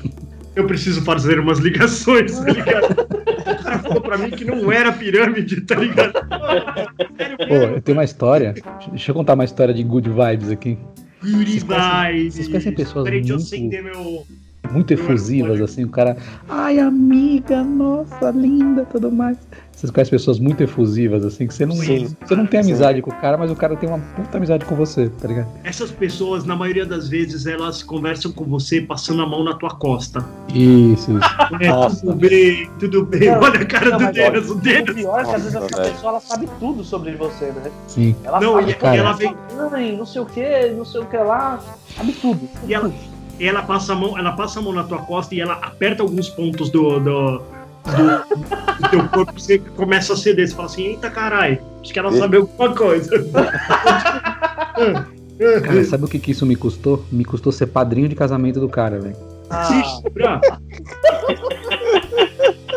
[0.55, 2.91] Eu preciso fazer umas ligações, tá ligado?
[2.91, 6.13] O cara falou pra mim que não era pirâmide, tá ligado?
[7.47, 8.53] Pô, eu tenho uma história.
[8.91, 10.77] Deixa eu contar uma história de good vibes aqui.
[11.23, 12.33] Beauty Vocês conhecem- vibes.
[12.35, 14.25] vocês conhecem pessoas Peraí, deixa eu muito- acender meu.
[14.72, 16.17] Muito efusivas, assim, o cara.
[16.47, 19.38] Ai, amiga, nossa, linda, tudo mais.
[19.72, 22.13] Vocês conhecem pessoas muito efusivas, assim, que você não, Sim.
[22.26, 24.76] você não tem amizade com o cara, mas o cara tem uma puta amizade com
[24.76, 25.47] você, tá ligado?
[25.63, 29.70] Essas pessoas, na maioria das vezes, elas conversam com você passando a mão na tua
[29.70, 30.24] costa.
[30.53, 31.20] Isso, isso.
[31.61, 33.32] É, tudo bem, tudo bem.
[33.32, 34.93] Não, Olha a cara não, do Denis, o O Denis.
[34.95, 37.72] pior é que às vezes essa pessoa ela sabe tudo sobre você, né?
[37.88, 38.15] Sim.
[38.24, 38.95] Ela Não, sabe e, cara.
[38.95, 39.36] e ela vem,
[39.72, 41.59] Mãe, não sei o que, não sei o que lá.
[41.95, 42.39] Sabe tudo.
[42.67, 45.41] e ela, e ela passa a mão, ela passa a mão na tua costa e
[45.41, 47.43] ela aperta alguns pontos do, do, do,
[48.79, 50.47] do teu corpo e você começa a ceder.
[50.47, 53.09] Você fala assim, eita caralho, acho que ela sabe alguma coisa.
[55.63, 57.05] Cara, sabe o que, que isso me custou?
[57.11, 59.15] Me custou ser padrinho de casamento do cara, velho.
[59.49, 59.63] Ah,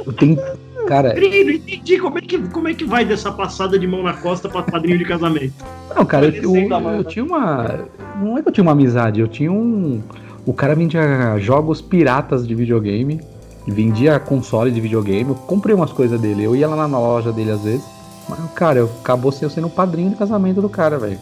[0.06, 0.38] Eu tenho.
[0.86, 4.02] Cara, Peraí, não entendi como é, que, como é que vai dessa passada de mão
[4.02, 5.54] na costa pra padrinho de casamento.
[5.94, 7.04] não, cara, eu, eu, eu né?
[7.04, 7.88] tinha uma.
[8.20, 10.02] Não é que eu tinha uma amizade, eu tinha um.
[10.44, 13.20] O cara vendia jogos piratas de videogame,
[13.66, 17.52] vendia console de videogame, eu comprei umas coisas dele, eu ia lá na loja dele
[17.52, 17.84] às vezes,
[18.28, 21.18] mas, cara, eu acabou sendo o padrinho de casamento do cara, velho.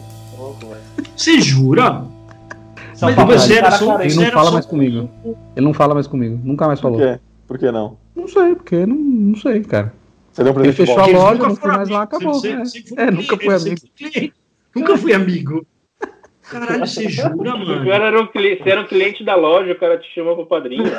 [1.15, 2.03] Você jura?
[3.01, 3.99] Mas você era só-.
[4.01, 5.09] Ele não era fala mais comigo.
[5.55, 6.99] Ele não fala mais comigo, nunca mais Por falou.
[6.99, 7.19] quê?
[7.47, 7.97] Por que não?
[8.15, 9.93] Não sei, porque não, não sei, cara.
[10.31, 12.33] Você deu um Ele presente de fechou a loja, nunca não fui mais lá, acabou.
[12.33, 12.63] você- né?
[12.97, 13.81] É, nunca fui amigo.
[14.75, 15.65] Nunca fui amigo.
[16.51, 17.85] Caralho, você jura, O mano?
[17.85, 20.45] cara era um cliente, você era um cliente da loja, o cara te chamou pro
[20.45, 20.91] padrinho.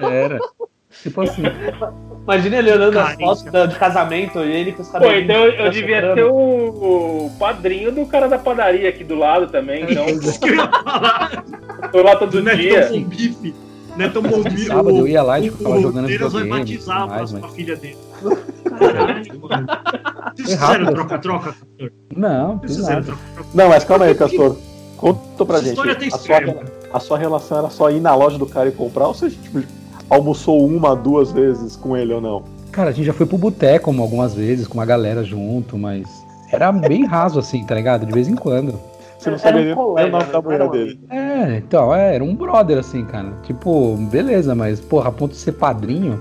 [0.00, 0.38] Era.
[1.02, 1.42] Tipo assim.
[2.24, 5.24] Imagina ele olhando as fotos de casamento e ele com os Pô, cabelos.
[5.24, 6.34] então eu, eu devia ser o,
[7.26, 9.84] o padrinho do cara da padaria aqui do lado também.
[9.90, 11.44] Então, Isso que eu ia falar.
[11.90, 12.88] tô lá todo Do Netão dia.
[12.90, 13.54] Bom Bife.
[13.96, 14.66] Netão Bom Bife.
[14.66, 16.46] Sábado eu ia lá e ficava o jogando vai videogame.
[16.46, 17.54] e batizar a mais, próxima mas...
[17.54, 17.96] filha dele.
[18.78, 19.66] Caralho, mano.
[20.36, 20.78] Vocês Foi rápido.
[20.78, 21.90] fizeram troca-troca, Castor?
[22.14, 23.18] Não, troca-troca?
[23.54, 24.56] Não, mas calma aí, Castor.
[25.02, 25.72] Conta pra Essa gente.
[25.72, 26.36] história tem A sua,
[26.94, 29.60] a sua relação era só ir na loja do cara e comprar ou você tipo,
[30.08, 32.44] almoçou uma, duas vezes com ele ou não?
[32.70, 36.06] Cara, a gente já foi pro boteco algumas vezes, com uma galera junto, mas
[36.52, 38.06] era bem raso assim, tá ligado?
[38.06, 38.78] De vez em quando.
[39.18, 41.00] Você não Era sabia um nem colega, o nome da não mulher era dele.
[41.10, 43.32] É, então, é, era um brother assim, cara.
[43.42, 46.20] Tipo, beleza, mas, porra, a ponto de ser padrinho,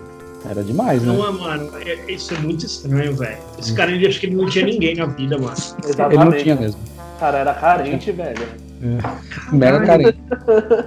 [0.50, 1.14] era demais, né?
[1.14, 3.38] Não, é, mano, é- isso é muito estranho, velho.
[3.60, 5.54] Esse cara, ele acho que ele não tinha ninguém na vida, mano.
[5.84, 6.16] Exatamente.
[6.16, 6.80] Ele não tinha mesmo.
[7.20, 8.71] Cara, era carente, velho.
[9.52, 10.18] Mega carente.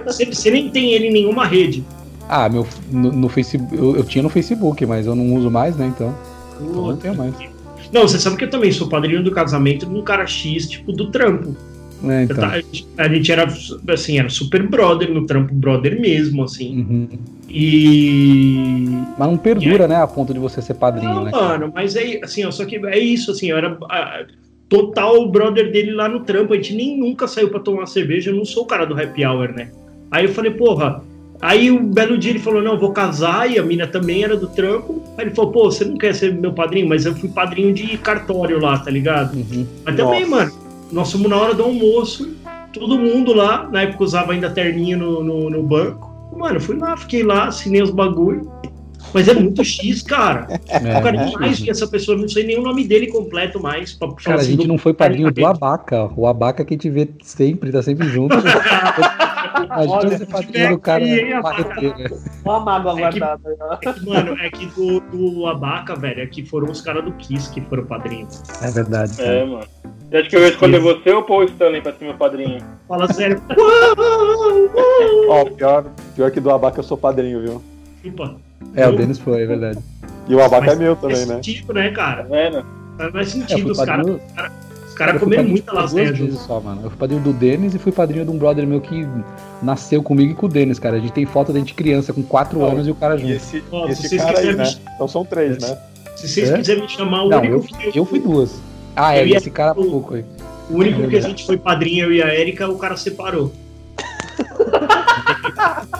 [0.05, 1.83] Você, você nem tem ele em nenhuma rede.
[2.27, 5.75] Ah, meu, no, no Facebook, eu, eu tinha no Facebook, mas eu não uso mais,
[5.77, 6.13] né, então.
[6.59, 7.33] Então não tenho mais.
[7.93, 10.91] Não, você sabe que eu também sou padrinho do casamento de um cara X, tipo,
[10.91, 11.55] do trampo.
[12.03, 12.37] É, então.
[12.37, 13.47] Tá, A gente- A gente era,
[13.89, 16.79] assim, era super brother no trampo, brother mesmo, assim.
[16.79, 17.07] Uhum.
[17.47, 18.85] E.
[19.17, 21.31] Mas não perdura, né, a ponto de você ser padrinho, Não, né?
[21.31, 23.77] mano, mas é assim, ó, só que é isso, assim, eu era
[24.75, 26.53] total brother dele lá no trampo.
[26.53, 29.25] A gente nem nunca saiu pra tomar cerveja, eu não sou o cara do happy
[29.25, 29.69] hour, né?
[30.11, 31.03] Aí eu falei, porra.
[31.41, 34.47] Aí um belo dia ele falou, não, vou casar, e a mina também era do
[34.47, 35.03] trampo.
[35.17, 36.87] Aí ele falou, pô, você não quer ser meu padrinho?
[36.87, 39.35] Mas eu fui padrinho de cartório lá, tá ligado?
[39.35, 39.65] Uhum.
[39.85, 40.35] Mas também, Nossa.
[40.35, 40.51] mano,
[40.91, 42.35] nós fomos na hora do almoço,
[42.73, 46.09] todo mundo lá, na época usava ainda terninho no, no, no banco.
[46.35, 48.49] Mano, fui lá, fiquei lá, assinei os bagulho.
[49.15, 50.45] Mas é muito X, cara.
[50.67, 53.61] É, eu quero é, demais que essa pessoa, não sei nem o nome dele completo
[53.61, 53.93] mais.
[53.93, 56.09] Pra falar Cara, a assim gente não foi padrinho do Abaca.
[56.17, 58.35] O Abaca que a gente vê sempre, tá sempre junto.
[59.69, 61.61] A gente Olha, vai ser padrinho do cara aí, Abaca.
[61.61, 62.17] Olha marreteiro.
[62.45, 63.55] a mágoa É que- guardada.
[63.61, 63.73] ó.
[63.81, 67.13] É que, mano, é que do, do Abaca, velho, é que foram os caras do
[67.13, 68.43] Kiss que foram padrinhos.
[68.61, 69.13] É verdade.
[69.21, 69.45] É, Cara.
[69.45, 69.65] mano.
[70.09, 72.57] Você acha que eu ia escolher você ou o Paul Stanley pra ser meu padrinho?
[72.87, 73.41] Fala sério.
[75.29, 75.85] Ó, pior,
[76.15, 77.61] pior que do Abaca eu sou padrinho, viu?
[78.03, 78.35] Chupa.
[78.75, 79.79] É, o Denis foi, é verdade.
[80.27, 81.35] E o Abaca é meu Faz também, né?
[81.43, 82.23] sentido, né, Tá cara?
[82.23, 82.65] vendo?
[82.97, 83.61] Faz mais É, eu sentido.
[83.61, 84.19] fui os caras padrinho,
[84.87, 86.81] os cara eu fui comeram muita lasanha só, mano.
[86.83, 89.05] Eu fui padrinho do Denis e fui padrinho de um brother meu que
[89.61, 90.95] nasceu comigo e com o Denis, cara.
[90.97, 93.19] A gente tem foto da gente criança, com 4 Não, anos e o cara E
[93.19, 93.31] junto.
[93.33, 94.81] esse, Ó, se esse vocês cara aí, quiserem né?
[94.95, 95.77] Então são três, né?
[96.15, 96.57] Se vocês É?
[96.57, 98.59] quiserem me chamar, o Não, único eu, que eu fui duas.
[98.95, 100.23] Ah, é, esse cara há pouco aí.
[100.69, 103.51] O único que a gente foi padrinho, eu e a Erika, o cara separou.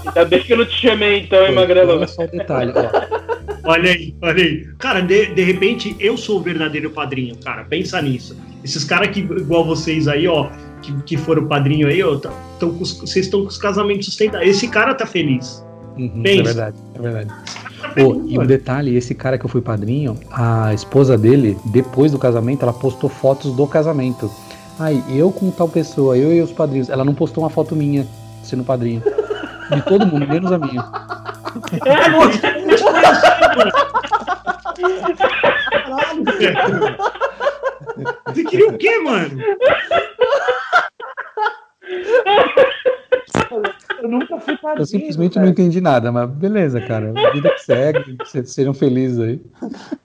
[0.06, 1.94] Ainda bem que eu não te chamei então, hein, Magrelo?
[1.94, 3.26] Olha só o detalhe, ó.
[3.70, 4.66] Olha aí, olha aí.
[4.78, 7.64] Cara, de, de repente eu sou o verdadeiro padrinho, cara.
[7.64, 8.38] Pensa nisso.
[8.64, 10.50] Esses caras que, igual vocês aí, ó,
[10.82, 14.06] que, que foram padrinho aí, ó, tão, tão com os- vocês estão com os casamentos
[14.06, 14.48] sustentados.
[14.48, 15.64] Esse cara tá feliz.
[15.98, 16.42] Uhum, Pensa.
[16.42, 17.30] é verdade, é verdade.
[17.82, 21.58] Tá Pô, feliz, e um detalhe, esse cara que eu fui padrinho, a esposa dele,
[21.66, 24.30] depois do casamento, ela postou fotos do casamento.
[24.78, 26.90] Aí, eu com tal pessoa, eu e os padrinhos.
[26.90, 28.06] Ela não postou uma foto minha
[28.46, 29.02] sendo padrinho.
[29.72, 30.84] De todo mundo, menos a minha.
[31.86, 32.42] É, conheci,
[33.56, 33.72] mano.
[35.72, 36.98] Caralho, velho.
[38.28, 39.40] Você queria o quê, mano?
[44.02, 44.82] Eu nunca fui padrinho.
[44.82, 45.52] Eu simplesmente não velho.
[45.54, 47.14] entendi nada, mas beleza, cara.
[47.34, 49.42] Vida que segue, se- sejam felizes aí.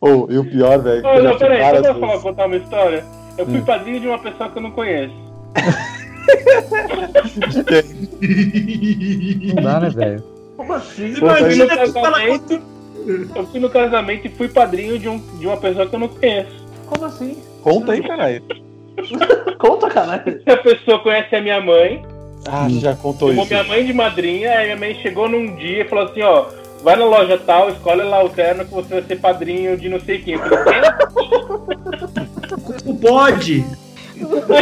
[0.01, 3.05] Ô, e o pior, velho, não, peraí, deixa eu falar, contar uma história.
[3.36, 3.64] Eu fui Hum.
[3.64, 5.14] padrinho de uma pessoa que eu não conheço.
[9.55, 10.22] Não dá, né, velho?
[10.57, 11.14] Como assim?
[11.14, 12.62] Pô, Eu fui Imagina fala casamento.
[13.35, 16.09] Eu fui no casamento e fui padrinho de, um, de uma pessoa que eu não
[16.09, 16.66] conheço.
[16.87, 17.37] Como assim?
[17.62, 18.43] Conta aí, caralho.
[19.59, 20.43] Conta, caralho.
[20.43, 22.05] Se a pessoa conhece a minha mãe,
[22.47, 23.47] Ah, já contou isso.
[23.47, 26.47] minha mãe de madrinha, aí minha mãe chegou num dia e falou assim, ó,
[26.83, 30.01] vai na loja tal, escolhe lá o terno que você vai ser padrinho de não
[30.01, 30.35] sei quem.
[30.35, 30.64] Eu falei,
[31.14, 33.64] "Quem?" Não pode.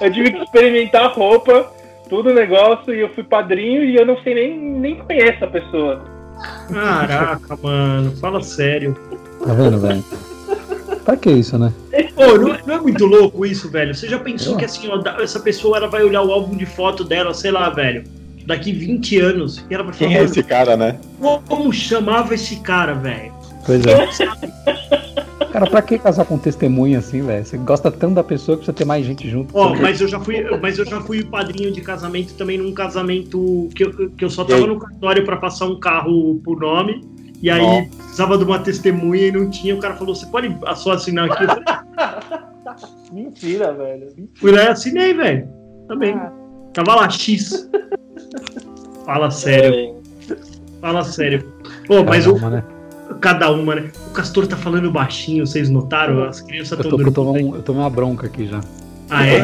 [0.00, 1.70] Eu tive que experimentar a roupa,
[2.08, 5.48] tudo o negócio, e eu fui padrinho e eu não sei nem, nem conheço a
[5.48, 6.02] pessoa.
[6.72, 8.12] Caraca, mano.
[8.16, 8.96] Fala sério.
[9.44, 10.04] Tá vendo, velho?
[11.04, 11.72] Pra que isso, né?
[12.14, 13.94] Pô, não, é- não é muito louco isso, velho?
[13.94, 16.64] Você já pensou Eu que assim, ó, essa pessoa ela vai olhar o álbum de
[16.66, 18.04] foto dela, sei lá, velho,
[18.46, 20.98] daqui 20 anos, e ela vai falar, Quem é esse cara, né?
[21.48, 23.32] como chamava esse cara, velho?
[23.66, 24.08] Pois é.
[25.54, 27.44] Cara, pra que casar com testemunha assim, velho?
[27.44, 29.56] Você gosta tanto da pessoa que precisa ter mais gente junto.
[29.56, 33.68] Ó, mas eu já fui, mas eu já fui padrinho de casamento também num casamento
[33.72, 37.04] que eu, que eu só tava no cartório pra passar um carro por nome.
[37.40, 37.84] E aí Ó.
[37.84, 39.76] precisava de uma testemunha e não tinha.
[39.76, 41.44] O cara falou: Você pode só assinar aqui?
[43.14, 44.08] Mentira, velho.
[44.34, 45.48] Fui lá e assinei, velho.
[45.86, 46.14] Também.
[46.14, 46.32] Ah.
[46.72, 47.70] Tava lá, X.
[49.06, 50.00] Fala sério,
[50.80, 51.46] fala sério.
[51.86, 52.73] Pô, mas o, Caramba, né?
[53.20, 53.90] Cada uma, né?
[54.08, 56.24] O Castor tá falando baixinho, vocês notaram?
[56.24, 57.14] As crianças estão tô, eu, dormindo.
[57.14, 58.60] tomei um- eu tomei uma bronca aqui já.
[59.10, 59.40] Ah, é?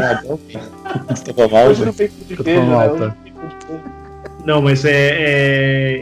[1.09, 2.61] Você tava mal, Hoje não tem Eu tô queijo.
[4.45, 4.93] Não, mas é,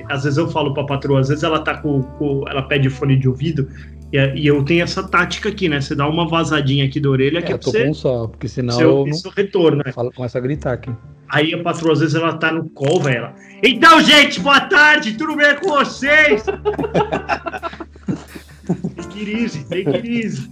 [0.00, 2.02] é- Às vezes eu falo pra patroa, às vezes ela tá com.
[2.02, 3.68] com- ela pede fone de ouvido.
[4.12, 5.80] E, e eu tenho essa tática aqui, né?
[5.80, 7.84] Você dá uma vazadinha aqui da orelha que É, é eu tô você.
[7.84, 9.92] com um só, porque senão seu, eu não seu retorno, né?
[9.92, 10.90] falo, começo a gritar aqui.
[11.28, 13.16] Aí a patroa, às vezes, ela tá no call, velho.
[13.18, 16.44] ela, Então, gente, boa tarde, tudo bem com vocês?
[18.68, 20.50] it easy, take it easy.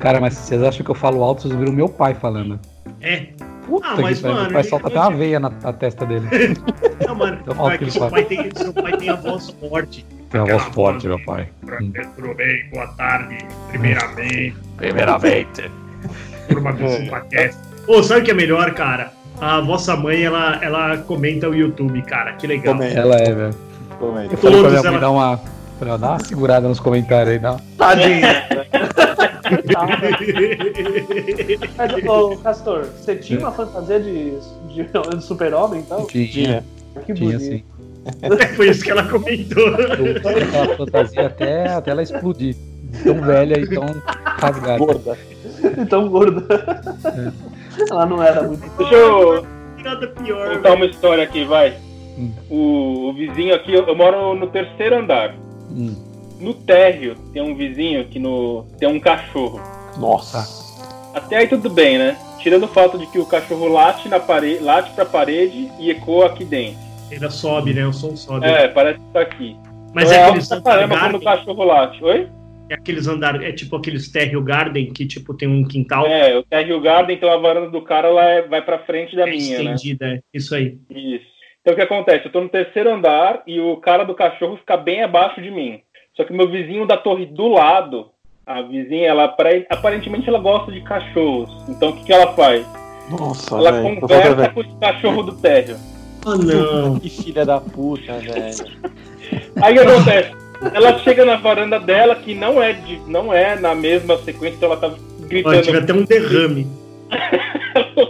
[0.00, 2.58] Cara, mas vocês acham que eu falo alto, vocês viram meu pai falando.
[3.00, 3.28] É.
[3.66, 6.04] Puta Ah, que mas, pariu, mano, meu pai solta até uma veia na, na testa
[6.04, 6.26] dele.
[7.06, 8.10] Não, mano, Então, pai, que que ele seu, fala.
[8.12, 10.06] pai tem, seu pai tem a voz forte.
[10.34, 11.48] Uma Aquela voz forte, meu pai.
[11.64, 11.78] Pra-
[12.16, 13.38] Tudo bem, boa tarde.
[13.68, 15.70] Primeiramente, Primeiramente.
[16.48, 17.58] turma do Supacast.
[17.86, 19.12] Ô, sabe o que é melhor, cara?
[19.40, 22.32] A vossa mãe, ela, ela comenta o YouTube, cara.
[22.34, 22.74] Que legal.
[22.74, 22.98] Comenta.
[22.98, 23.54] Ela é, velho.
[23.98, 24.34] Comenta.
[24.34, 25.40] Eu falei pra minha Todos mãe ela- dar uma.
[25.82, 27.56] Ó, dá uma segurada nos comentários aí, dá.
[27.76, 28.48] Tadinha.
[31.76, 36.06] Mas, ô, Castor, você tinha uma fantasia de, de, de super-homem, então?
[36.06, 36.64] Tinha,
[37.06, 37.40] Que tinha bonito.
[37.40, 37.64] sim.
[38.56, 39.68] Foi isso que ela comentou.
[39.68, 42.54] Aquela fantasia até, até ela explodir.
[43.02, 43.84] Tão velha e tão
[44.24, 44.78] rasgada.
[44.78, 45.18] Gorda.
[45.88, 46.46] Tão gorda.
[47.90, 48.62] Ela não era muito.
[48.76, 49.46] Deixa eu
[49.82, 50.48] Nada pior.
[50.56, 50.74] contar velho.
[50.76, 51.76] uma história aqui, vai.
[52.16, 52.30] Hum.
[52.48, 55.34] O, o vizinho aqui, eu, eu moro no terceiro andar.
[55.70, 55.94] Hum,
[56.38, 59.60] No térreo tem um vizinho que no, tem um cachorro.
[59.98, 60.46] Nossa.
[61.14, 62.16] Até aí tudo bem, né?
[62.38, 66.26] Tirando o fato de que o cachorro late na parede, late pra parede e ecoa
[66.26, 66.83] aqui dentro.
[67.12, 67.86] Ainda sobe, né?
[67.86, 68.46] O som sobe.
[68.46, 69.56] É, parece que tá aqui.
[69.94, 72.04] Mas Então é alto aqueles pra caramba quando o cachorro late.
[72.04, 72.28] Oi?
[72.70, 76.42] é aqueles andar, é tipo aqueles terrio garden que tipo tem um quintal É, o
[76.44, 79.74] Terry Garden, então a varanda do cara ela é- vai pra frente da minha, né?
[79.74, 80.78] estendida, é isso aí.
[80.90, 81.26] Isso.
[81.60, 82.24] Então o que acontece?
[82.24, 85.80] Eu tô no terceiro andar e o cara do cachorro fica bem abaixo de mim.
[86.16, 88.06] Só que o meu vizinho da torre do lado,
[88.46, 91.50] a vizinha, ela apare- aparentemente ela gosta de cachorros.
[91.68, 92.66] Então o que, que ela faz?
[93.10, 94.00] Nossa, ela velho.
[94.00, 95.76] conversa com esse cachorro do térreo.
[96.26, 96.98] Ah, não.
[96.98, 98.54] Que filha da puta, velho.
[99.62, 100.32] Aí o que acontece?
[100.72, 104.70] Ela chega na varanda dela, que não é, de, não é na mesma sequência, então
[104.70, 105.62] ela tá Ó, gritando.
[105.62, 106.66] tive até um derrame.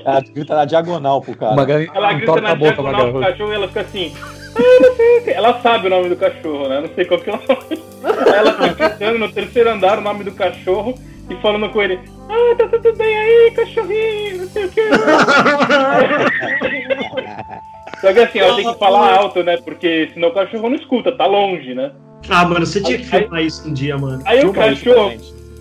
[0.04, 1.56] Ela grita na diagonal pro cara.
[1.56, 4.12] Magali, Ela grita na boca, diagonal pro cachorro e ela fica assim.
[4.54, 6.80] "Ah, não sei o quê." Ela sabe o nome do cachorro, né?
[6.80, 7.82] Não sei qual que é o nome.
[8.34, 10.94] Ela fica gritando no terceiro andar o nome do cachorro
[11.30, 11.98] e falando com ele:
[12.28, 14.82] Ah, tá tudo bem aí, cachorrinho, não sei o quê.
[18.04, 19.56] Só que assim, ela tem que falar alto, né?
[19.56, 21.90] Porque senão o cachorro não escuta, tá longe, né?
[22.28, 24.22] Ah, mano, você tinha que filmar isso um dia, mano.
[24.26, 25.12] Aí o Filma pra cachorro.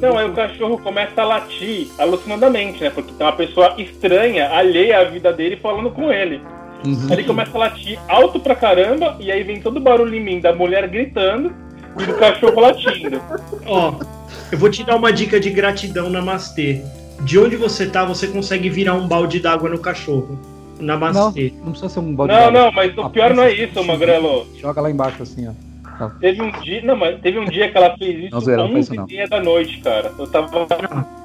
[0.01, 2.89] Não, aí o cachorro começa a latir alucinadamente, né?
[2.89, 6.41] Porque tem uma pessoa estranha, alheia à vida dele, falando com ele.
[6.85, 7.07] Uhum.
[7.09, 10.19] Aí ele começa a latir alto pra caramba, e aí vem todo o barulho em
[10.19, 11.53] mim da mulher gritando
[11.97, 13.21] e do cachorro latindo.
[13.65, 13.93] Ó,
[14.51, 16.81] eu vou te dar uma dica de gratidão namastê.
[17.21, 20.37] De onde você tá, você consegue virar um balde d'água no cachorro.
[20.83, 21.53] Não, Namastê.
[21.63, 24.45] não precisa ser um balde Não, não, mas o pior não é isso, Magrelo.
[24.59, 25.51] Joga lá embaixo assim, ó.
[26.19, 28.71] Teve um dia, não, mas teve um dia que ela fez isso Não, zoeira, não
[28.73, 29.07] faz isso 11 não.
[29.07, 30.11] e meia da noite, cara.
[30.17, 30.67] Eu tava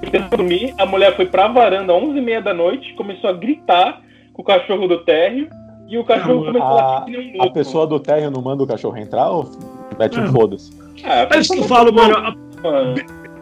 [0.03, 4.01] tentando dormir, a mulher foi pra varanda 11 e meia da noite, começou a gritar
[4.33, 5.49] com o cachorro do térreo,
[5.89, 8.31] e o cachorro Não, começou a A, latir que nem um a pessoa do térreo
[8.31, 9.51] não manda o cachorro entrar ou
[9.99, 10.33] mete um Ah.
[10.33, 10.71] foda-se?
[11.03, 12.15] Ah, É isso que eu falo, mano.
[12.17, 12.95] a- mano.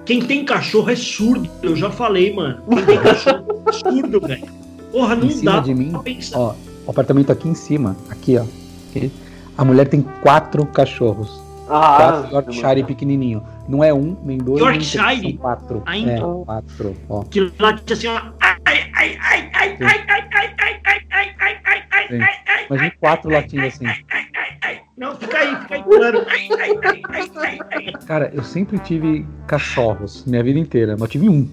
[0.07, 1.51] Quem tem cachorro é surdo.
[1.61, 2.62] Eu já falei, mano.
[2.69, 4.47] Quem tem cachorro é surdo, velho.
[4.93, 6.39] Porra, não Em cima dá de mim, pensar.
[6.39, 6.55] ó,
[6.87, 8.45] o apartamento aqui em cima, aqui, ó.
[8.91, 9.11] Aqui.
[9.59, 11.41] A mulher tem quatro cachorros.
[11.68, 11.97] Ah,
[12.30, 13.43] quatro Yorkshire pequenininho.
[13.68, 15.30] Não é um, nem dois, nem Yorkshire?
[15.32, 15.82] são quatro.
[15.84, 16.45] Ah, É, então.
[16.45, 17.22] quatro, ó.
[17.24, 18.20] Que late assim, ó.
[18.41, 22.20] Ai, ai, ai, ai, ai, ai, ai, ai, ai, ai, ai, ai, ai, ai, ai,
[22.47, 23.87] ai, Imagina quatro latindo assim.
[23.87, 24.26] ai, ai,
[24.62, 24.80] ai.
[24.97, 26.26] Não, fica aí, fica aí, claro.
[26.28, 27.93] Ai, ai, ai, ai, ai, ai.
[28.07, 31.49] Cara, eu sempre tive cachorros, minha vida inteira, mas tive um.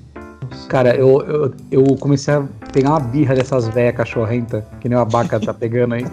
[0.67, 5.01] Cara, eu, eu, eu comecei a pegar uma birra dessas velhas cachorrenta, que nem o
[5.01, 6.05] abaca tá pegando aí.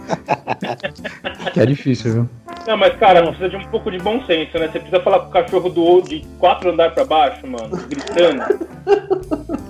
[1.53, 2.29] que é difícil, viu?
[2.67, 4.69] Não, mas cara, precisa de um pouco de bom senso, né?
[4.69, 8.45] Você precisa falar com o cachorro do outro de quatro andares pra baixo, mano, gritando.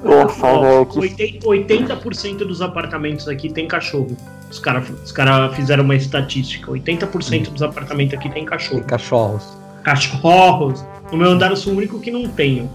[0.03, 0.87] Nossa, Ó, velho.
[0.87, 0.99] Que...
[0.99, 4.17] 80% 80% dos apartamentos aqui tem cachorro.
[4.51, 6.71] Os caras os cara fizeram uma estatística.
[6.71, 8.81] 80% dos apartamentos aqui tem cachorro.
[8.81, 9.57] Tem cachorros.
[9.85, 10.85] Cachorros.
[11.13, 12.69] No meu andar eu sou o único que não tenho.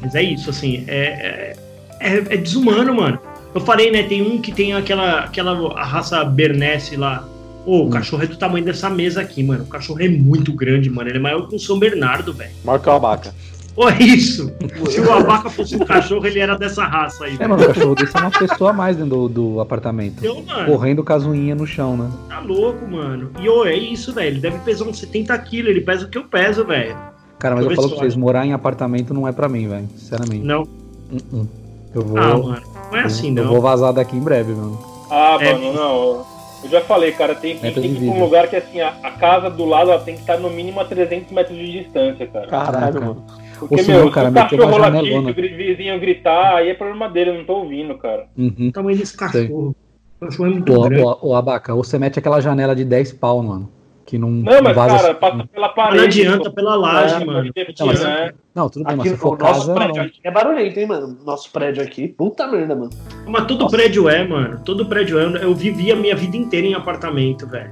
[0.00, 0.84] Mas é isso, assim.
[0.86, 1.54] É,
[2.00, 3.18] é, é- é desumano, mano.
[3.54, 4.02] Eu falei, né?
[4.04, 7.26] Tem um que tem aquela, aquela raça Bernese lá.
[7.66, 7.90] Ô, o Hum.
[7.90, 9.64] cachorro é do tamanho dessa mesa aqui, mano.
[9.64, 11.08] O cachorro é muito grande, mano.
[11.10, 12.50] Ele é maior que o São Bernardo, velho.
[12.64, 13.34] Maior que o abaca.
[13.76, 14.52] Ô, é isso!
[14.90, 17.36] Se o abaca fosse um cachorro, ele era dessa raça aí.
[17.38, 20.16] É, mano, o cachorro desse é uma pessoa a mais dentro do, do apartamento.
[20.18, 22.10] Então, mano, Correndo com as unhas no chão, né?
[22.28, 23.30] tá louco, mano.
[23.40, 24.26] E, ô, é isso, velho.
[24.28, 25.70] Ele deve pesar uns 70 quilos.
[25.70, 26.96] Ele pesa o que eu peso, velho.
[27.40, 29.88] Cara, mas eu eu falo pra vocês, morar em apartamento não é pra mim, velho.
[29.96, 30.44] Sinceramente.
[30.44, 30.62] Não.
[30.62, 31.48] Uh-uh.
[31.94, 32.18] Eu vou.
[32.18, 32.62] Ah, mano.
[32.92, 33.50] Não é assim, eu não.
[33.50, 34.78] vou vazar daqui em breve, mano.
[35.10, 35.52] Ah, É.
[35.54, 36.26] mano, não.
[36.62, 38.90] Eu já falei, cara, tem, tem de que ir pra um lugar que assim, a,
[39.02, 42.26] a casa do lado ela tem que estar no mínimo a 300 metros de distância,
[42.26, 42.46] cara.
[42.46, 43.00] Caralho, Caraca.
[43.00, 43.24] mano.
[43.58, 46.74] Porque, Ou senão, meu, cara, se o cachorro uma latir, o vizinho gritar, aí é
[46.74, 48.26] problema dele, eu não tô ouvindo, cara.
[48.36, 48.68] Uhum.
[48.68, 49.74] O tamanho desse cachorro.
[50.20, 51.02] O cachorro é muito grande.
[51.02, 53.68] ô, ô, Abaca, ou você mete aquela janela de 10 pau, mano.
[54.10, 55.96] Que não, Não, mas, vaza- cara, passa pela parede.
[56.24, 57.42] Não adianta pela laje, É, mano.
[57.54, 58.32] refletir, mas- né?
[58.52, 60.86] Não, tudo bem, mas Aqui, se for o nosso prédio não- aqui é barulhento, hein,
[60.88, 61.16] mano?
[61.24, 62.08] Nosso prédio aqui.
[62.08, 62.90] Puta merda, mano.
[63.28, 64.60] Mas todo prédio é, mano.
[64.64, 65.44] Todo prédio é.
[65.44, 67.70] Eu vivi a minha vida inteira em apartamento, velho.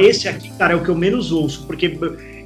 [0.00, 1.98] Esse aqui, cara, é o que eu menos ouço, porque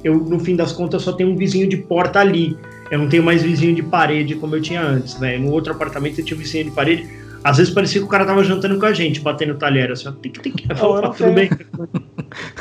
[0.03, 2.57] eu, no fim das contas, só tenho um vizinho de porta ali.
[2.91, 5.43] Eu não tenho mais vizinho de parede como eu tinha antes, velho.
[5.43, 7.07] No outro apartamento eu tinha vizinho de parede.
[7.43, 10.11] Às vezes parecia que o cara tava jantando com a gente, batendo talher, assim, ó.
[10.11, 10.65] Tic, tic.
[10.69, 11.49] Eu falo, eu "Pá, não bem.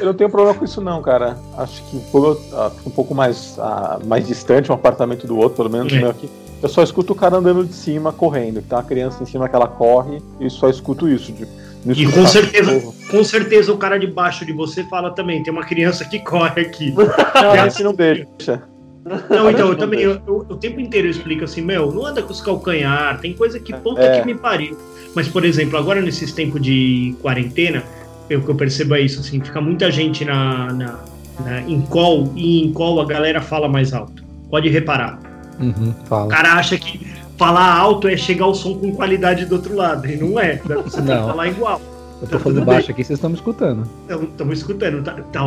[0.01, 1.39] Eu não tenho problema com isso não, cara.
[1.57, 5.57] Acho que como eu, ah, um pouco mais, ah, mais distante um apartamento do outro,
[5.59, 5.99] pelo menos É.
[5.99, 6.29] meu aqui.
[6.63, 8.63] Eu só escuto o cara andando de cima, correndo.
[8.63, 11.33] Tem uma criança em cima que ela corre e só escuto isso.
[11.33, 11.47] de-
[11.87, 15.65] E com certeza, com certeza o cara de baixo de você fala também, tem uma
[15.65, 16.93] criança que corre aqui.
[16.93, 18.63] Não, esse não deixa.
[19.05, 22.23] Não, então, eu também, eu, eu- o tempo inteiro eu explico assim, meu, não anda
[22.23, 24.21] com os calcanhar, tem coisa que puta É.
[24.21, 24.77] que me pariu.
[25.15, 27.83] Mas, por exemplo, agora nesses tempos de quarentena,
[28.31, 30.99] eu, o que eu percebo é isso, assim, fica muita gente na, na,
[31.45, 34.23] na- em call, e em call a galera fala mais alto.
[34.49, 35.19] Pode reparar.
[35.61, 39.75] Uhum, O cara acha que falar alto é chegar o som com qualidade do outro
[39.75, 40.57] lado, e não é.
[40.85, 41.27] Você tem que Não.
[41.29, 41.81] falar igual.
[42.23, 43.85] Eu tá tô falando baixo aqui, vocês estão me escutando.
[44.09, 45.41] Estamos escutando, tá, tá,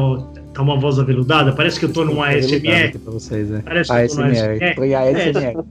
[0.53, 2.99] tá uma voz aveludada, parece que eu tô num Tá veludado ASMR.
[2.99, 3.59] pra vocês, é.
[3.61, 4.75] Parece que eu tô no ASMR.
[4.75, 5.63] Foi ASMR.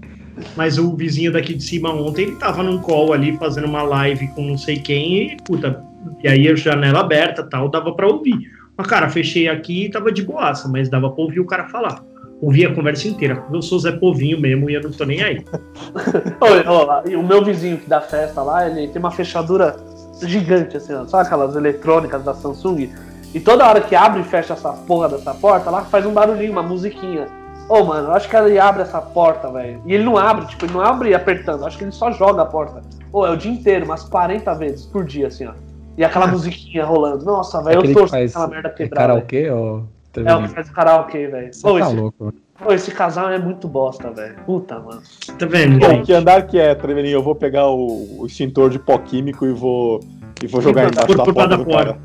[0.57, 4.29] Mas o vizinho daqui de cima ontem, ele tava num call ali, fazendo uma live
[4.29, 5.79] com não sei quem, e puta,
[6.23, 8.51] e aí a janela aberta e tal, dava pra ouvir.
[8.75, 12.03] Mas, cara, fechei aqui e tava de boaça, mas dava pra ouvir o cara falar.
[12.41, 13.45] Ouvi a conversa inteira.
[13.53, 15.45] Eu sou Zé Povinho mesmo e eu não tô nem aí.
[16.41, 19.77] Ô, ô, e o meu vizinho que dá festa lá, ele tem uma fechadura
[20.23, 21.05] gigante, assim, ó.
[21.07, 22.91] Sabe aquelas eletrônicas da Samsung?
[23.35, 26.53] E toda hora que abre e fecha essa porra dessa porta, lá faz um barulhinho,
[26.53, 27.27] uma musiquinha.
[27.69, 29.81] Ô, mano, eu acho que ele abre essa porta, velho.
[29.87, 31.61] E ele não abre, tipo, ele não abre apertando.
[31.63, 32.83] Eu acho que ele só joga a porta.
[33.13, 35.53] Ô, é o dia inteiro, umas 40 vezes por dia, assim, ó.
[35.97, 37.25] E aquela musiquinha rolando.
[37.25, 39.07] Nossa, velho, eu Aquele que torço aquela merda é quebrar.
[39.07, 39.27] velho.
[39.27, 39.81] karaokê, ó.
[40.17, 41.53] É o que faz karaokê, velho.
[41.55, 42.35] Você Ô, tá esse, louco.
[42.65, 44.37] Ô, esse casal é muito bosta, velho.
[44.45, 45.03] Puta, mano.
[45.39, 46.07] Tá vendo, gente?
[46.07, 47.15] que andar que é, Trevelinho?
[47.19, 50.01] Eu vou pegar o, o extintor de pó químico e vou,
[50.43, 51.17] e vou jogar Quinto embaixo andar.
[51.17, 51.99] da Por porta da do cara.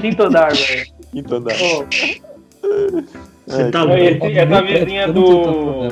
[0.00, 0.86] Quinto andar, velho.
[1.12, 1.54] Quinto andar.
[1.54, 1.84] Ô,
[3.46, 4.02] Você É, tá louco.
[4.02, 5.88] Eu não tenho vizinha do.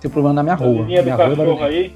[0.00, 0.82] Tem problema na minha A rua.
[0.82, 1.92] vizinha do Minha rua é cachorro aí.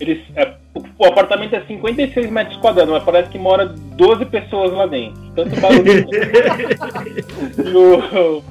[0.00, 0.54] Eles, é,
[0.98, 5.20] o, apartamento é 56 metros quadrados, mas parece que mora 12 pessoas lá dentro.
[5.34, 6.06] Tanto barulho.
[7.64, 8.42] e, o-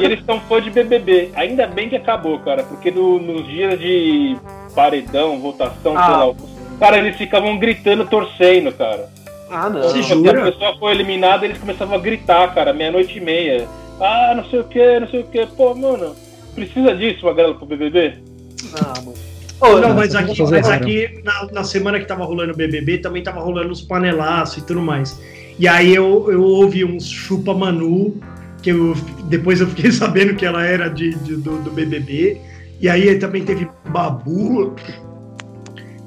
[0.00, 1.30] e eles são fã de BBB.
[1.34, 4.36] Ainda bem que acabou, cara, porque no- nos dias de
[4.74, 6.04] paredão, votação, Ah.
[6.06, 6.34] sei lá.
[6.80, 9.08] Cara, eles ficavam gritando, torcendo, cara.
[9.50, 9.88] Ah, não.
[9.88, 10.42] Se jura?
[10.48, 13.66] a pessoa foi eliminada, eles começavam a gritar, cara, meia-noite e meia.
[14.00, 15.44] Ah, não sei o que, não sei o que.
[15.46, 16.14] Pô, mano,
[16.54, 18.14] precisa disso, Magrelo, pro BBB?
[18.74, 19.27] Ah, mano.
[19.60, 23.22] Ô, Não, mas aqui, mas aqui na, na semana que tava rolando o BBB, também
[23.22, 25.20] tava rolando os panelaços e tudo mais.
[25.58, 28.16] E aí eu, eu ouvi uns chupa Manu,
[28.62, 28.94] que eu,
[29.24, 32.40] depois eu fiquei sabendo que ela era de, de- do, do BBB.
[32.80, 34.76] E aí também teve Babu,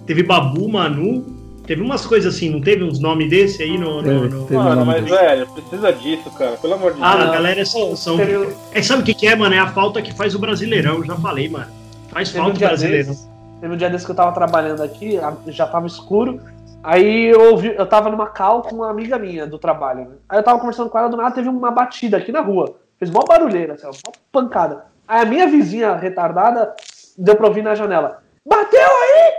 [0.06, 1.26] teve Babu, Manu,
[1.66, 4.02] teve umas coisas assim, não teve uns nomes desse aí no...
[4.02, 4.56] no- Teve, no- teve.
[4.56, 5.16] Mano, mas desse.
[5.16, 7.30] velho, precisa disso, cara, pelo amor de Ah, Deus.
[7.30, 7.95] a galera são...
[7.97, 9.54] são Teve- é, sabe o que, que é, mano?
[9.56, 11.68] É a falta que faz o Brasileirão, eu já falei, mano.
[12.10, 13.10] Faz Teve um falta o dia Brasileirão.
[13.12, 13.30] desses,
[13.62, 16.41] teve um dia desse que eu tava trabalhando aqui, já tava escuro.
[16.84, 20.01] Aí eu ouvi, eu tava numa cal com uma amiga minha do trabalho.
[20.09, 20.16] né?
[20.28, 22.76] Aí eu tava conversando com ela, do nada teve uma batida aqui na rua.
[22.97, 24.86] Fez mó barulheira, assim, ó, mó pancada.
[25.07, 26.76] Aí a minha vizinha retardada
[27.18, 28.24] deu pra ouvir na janela.
[28.47, 29.34] Bateu aí!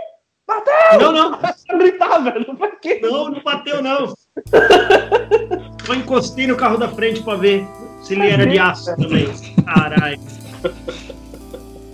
[0.47, 0.99] Bateu!
[1.01, 2.55] Não, não, Eu gritar, velho.
[2.55, 2.99] Pra quê?
[3.01, 4.07] Não, não bateu, não.
[5.85, 7.67] Só encostei no carro da frente pra ver
[8.01, 9.27] se ele era de aço também.
[9.65, 10.19] Caralho.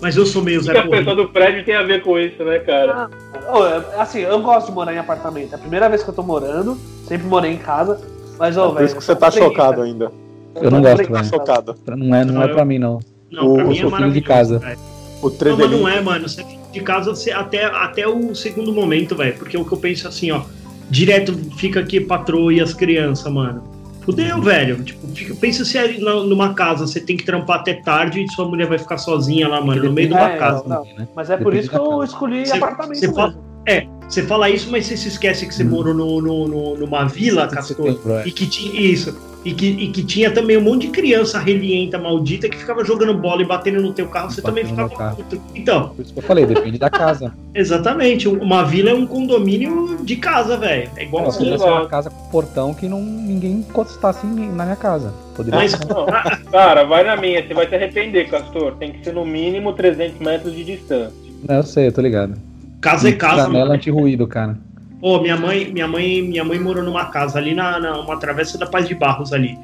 [0.01, 2.17] Mas eu sou meio O Zé que a pessoa do prédio tem a ver com
[2.17, 3.09] isso, né, cara?
[3.53, 5.51] Ô, é, assim, eu gosto de morar em apartamento.
[5.53, 6.77] É a primeira vez que eu tô morando.
[7.05, 7.99] Sempre morei em casa.
[8.37, 8.85] Mas, ô, É por velho.
[8.85, 10.11] isso que você tá chocado ainda.
[10.55, 11.25] Eu não gosto, Tá velho.
[11.25, 11.75] chocado.
[11.97, 12.99] Não é, não é pra mim, não.
[13.31, 14.55] Não, pra Eu mim é sou filho de casa.
[14.57, 14.75] O Não,
[15.23, 15.79] mas Trevelinho.
[15.81, 16.27] não é, mano.
[16.29, 19.35] Você fica de casa você- até, até o segundo momento, velho.
[19.37, 20.41] Porque o que eu penso assim, ó.
[20.89, 23.61] Direto fica aqui patroa e as crianças, mano.
[24.01, 24.83] Fudeu, velho.
[24.83, 28.31] Tipo, fica- pensa se é na- numa casa, você tem que trampar até tarde e
[28.31, 30.63] sua mulher vai ficar sozinha lá, mano, no meio de uma É, casa.
[30.67, 30.77] não.
[30.77, 31.07] Também, né?
[31.15, 32.97] Mas é por Depende isso que eu escolhi Você- apartamento.
[32.99, 33.35] você fala-.
[33.67, 37.05] É, você fala isso, mas você se esquece que você morou no, no- no- numa
[37.05, 38.27] vila, Castor, é.
[38.27, 39.15] e que tinha isso.
[39.45, 43.13] E que, e que tinha também um monte de criança relienta, maldita, que ficava jogando
[43.13, 45.41] bola e batendo no teu carro, você também ficava puto.
[45.55, 47.33] Então, Por isso que eu falei, depende da casa.
[47.55, 48.27] exatamente.
[48.27, 50.89] Uma vila é um condomínio de casa, velho.
[50.97, 55.13] É igual tivesse uma casa com portão que não, ninguém encostasse na minha casa.
[55.35, 55.85] Poderia Mas, ser.
[55.87, 56.05] Não,
[56.51, 58.75] cara, vai na minha, você vai se arrepender, Castor.
[58.75, 61.13] Tem que ser no mínimo 300 metros de distância.
[61.47, 62.33] Não, eu sei, eu tô ligado.
[62.81, 64.57] casa é casa, Janela anti-ruído, cara.
[65.01, 68.57] Ô, minha mãe, minha mãe, minha mãe morou numa casa ali na, na uma travessa
[68.57, 69.57] da Paz de Barros ali.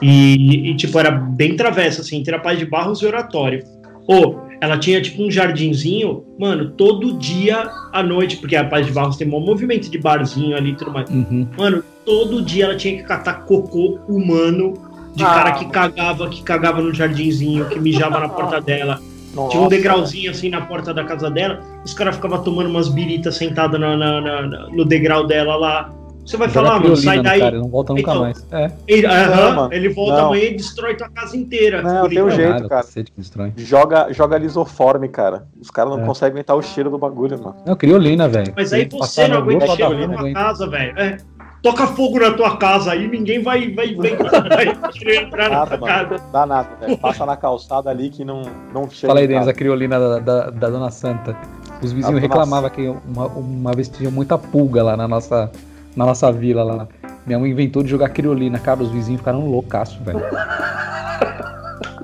[0.00, 3.62] E, e, tipo, era bem travessa, assim, entre a Paz de Barros e Oratório.
[4.06, 8.92] Ou ela tinha, tipo, um jardinzinho, mano, todo dia à noite, porque a Paz de
[8.92, 11.08] Barros tem um movimento de barzinho ali e tudo mais.
[11.10, 11.46] Uhum.
[11.56, 14.74] Mano, todo dia ela tinha que catar cocô humano
[15.14, 15.34] de Ah.
[15.34, 19.00] cara que cagava, que cagava no jardinzinho, que mijava na porta dela.
[19.34, 19.50] Nossa.
[19.50, 23.36] Tinha um degrauzinho assim na porta da casa dela, os caras ficavam tomando umas biritas
[23.36, 25.90] sentadas na, na- na- no degrau dela lá.
[26.24, 27.40] Você vai Joga falar, mano, sai daí.
[27.40, 28.46] Cara, ele não volta nunca Então, mais.
[28.52, 28.70] É.
[28.86, 30.26] Ele, aham, mano, ele volta não.
[30.26, 31.82] amanhã e destrói tua casa inteira.
[31.82, 32.86] Não, tem um jeito, cara.
[33.56, 35.46] Joga, joga lisoforme, cara.
[35.60, 36.06] Os caras não É.
[36.06, 37.56] conseguem aguentar o cheiro do bagulho, mano.
[37.66, 38.52] Não, criolina, velho.
[38.56, 40.34] Mas aí você não aguenta lado cheiro da tua hein?
[40.34, 40.96] casa, velho.
[40.96, 41.16] É.
[41.62, 45.78] Toca fogo na tua casa aí, ninguém vai, vai, vai, vai querer entrar na Nada,
[45.78, 46.08] tua mano.
[46.08, 46.24] casa.
[46.32, 46.98] Dá nada, velho.
[46.98, 48.42] Passa na calçada ali que não,
[48.74, 49.06] não chega.
[49.06, 51.36] Fala aí, Denis, a criolina da, da, da Dona Santa.
[51.80, 55.52] Os vizinhos reclamavam que uma, uma vez tinha muita pulga lá na nossa,
[55.94, 56.88] na nossa vila lá.
[57.24, 58.58] Minha mãe inventou de jogar criolina.
[58.58, 60.20] Cara, os vizinhos ficaram loucaços, velho.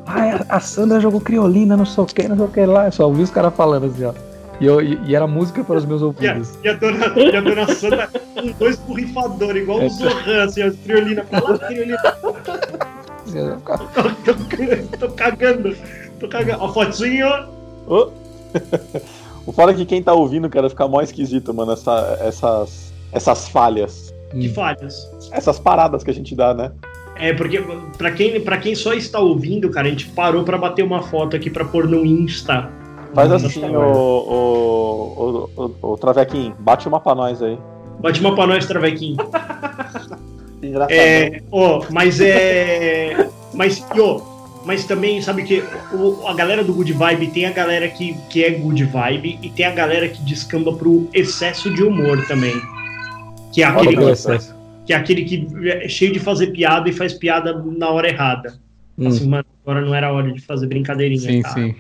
[0.06, 2.86] Ai, a, a Sandra jogou criolina, não sei o que, não sei o que lá.
[2.86, 4.12] Eu só ouvi os caras falando assim, ó.
[4.60, 6.58] E, eu, e, e era música para os meus E a, ouvidos.
[6.64, 9.86] e a dona, e a dona Santa com dois borrifadores, igual É.
[9.86, 11.98] o Zohan, assim, as criolina pra lá, criolina
[13.34, 13.84] Eu ficava-
[14.24, 15.76] tô, tô, tô cagando.
[16.18, 16.62] Tô cagando.
[16.62, 17.28] Ó, fotinho.
[17.86, 18.10] Ô.
[19.46, 23.48] o foda é que quem tá ouvindo, cara, fica mó esquisito, mano, essa, essas, essas
[23.48, 24.12] falhas.
[24.30, 25.08] Que falhas.
[25.30, 26.72] Essas paradas que a gente dá, né?
[27.16, 27.62] É, porque
[27.96, 31.34] pra quem, pra quem só está ouvindo, cara, a gente parou pra bater uma foto
[31.36, 32.70] aqui pra pôr no Insta.
[33.18, 37.58] Faz assim, o, o, o, o, o Travequinho, bate uma pra nós aí.
[37.98, 39.16] Bate uma pra nós, Travequinho.
[40.62, 40.92] Engraçado.
[40.92, 43.28] É, ó, mas é.
[43.54, 44.20] Mas, ó,
[44.64, 48.44] mas também, sabe que o- a galera do Good Vibe tem a galera que, que
[48.44, 52.54] é Good Vibe e tem a galera que descamba pro excesso de humor também.
[53.52, 54.54] Que é aquele, que, excesso.
[54.86, 58.54] que é aquele que é cheio de fazer piada e faz piada na hora errada.
[58.96, 59.08] Hum.
[59.08, 61.20] Assim, mano, agora não era hora de fazer brincadeirinha.
[61.20, 61.48] Sim, tá?
[61.50, 61.74] sim.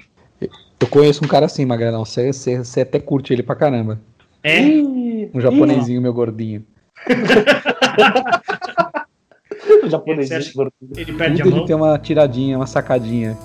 [0.80, 2.04] Eu conheço um cara assim, Magrelão.
[2.04, 3.98] Você, você, você até curte ele pra caramba.
[4.42, 4.60] É?
[4.60, 6.64] Um japonesinho, meu gordinho.
[9.84, 10.28] o japonês.
[10.28, 10.90] Você acha- gordinho.
[10.96, 11.58] Ele perde a Tudo mão.
[11.60, 13.36] ele tem uma tiradinha, uma sacadinha.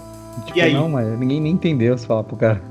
[0.45, 0.73] Tipo, E aí?
[0.73, 2.61] não, mas ninguém nem entendeu se falar pro cara.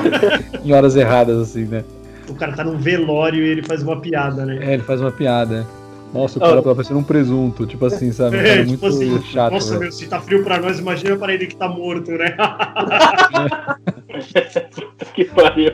[0.64, 1.84] em horas erradas, assim, né?
[2.28, 4.58] O cara tá num velório e ele faz uma piada, né?
[4.62, 5.66] É, ele faz uma piada.
[6.12, 6.46] Nossa, o Oh.
[6.48, 8.36] cara tá parecendo um presunto, tipo assim, sabe?
[8.36, 9.52] Um É, muito tipo assim, chato.
[9.52, 9.80] Nossa, velho.
[9.82, 12.36] meu, se tá frio pra nós, imagina pra ele que tá morto, né?
[15.14, 15.72] que pariu.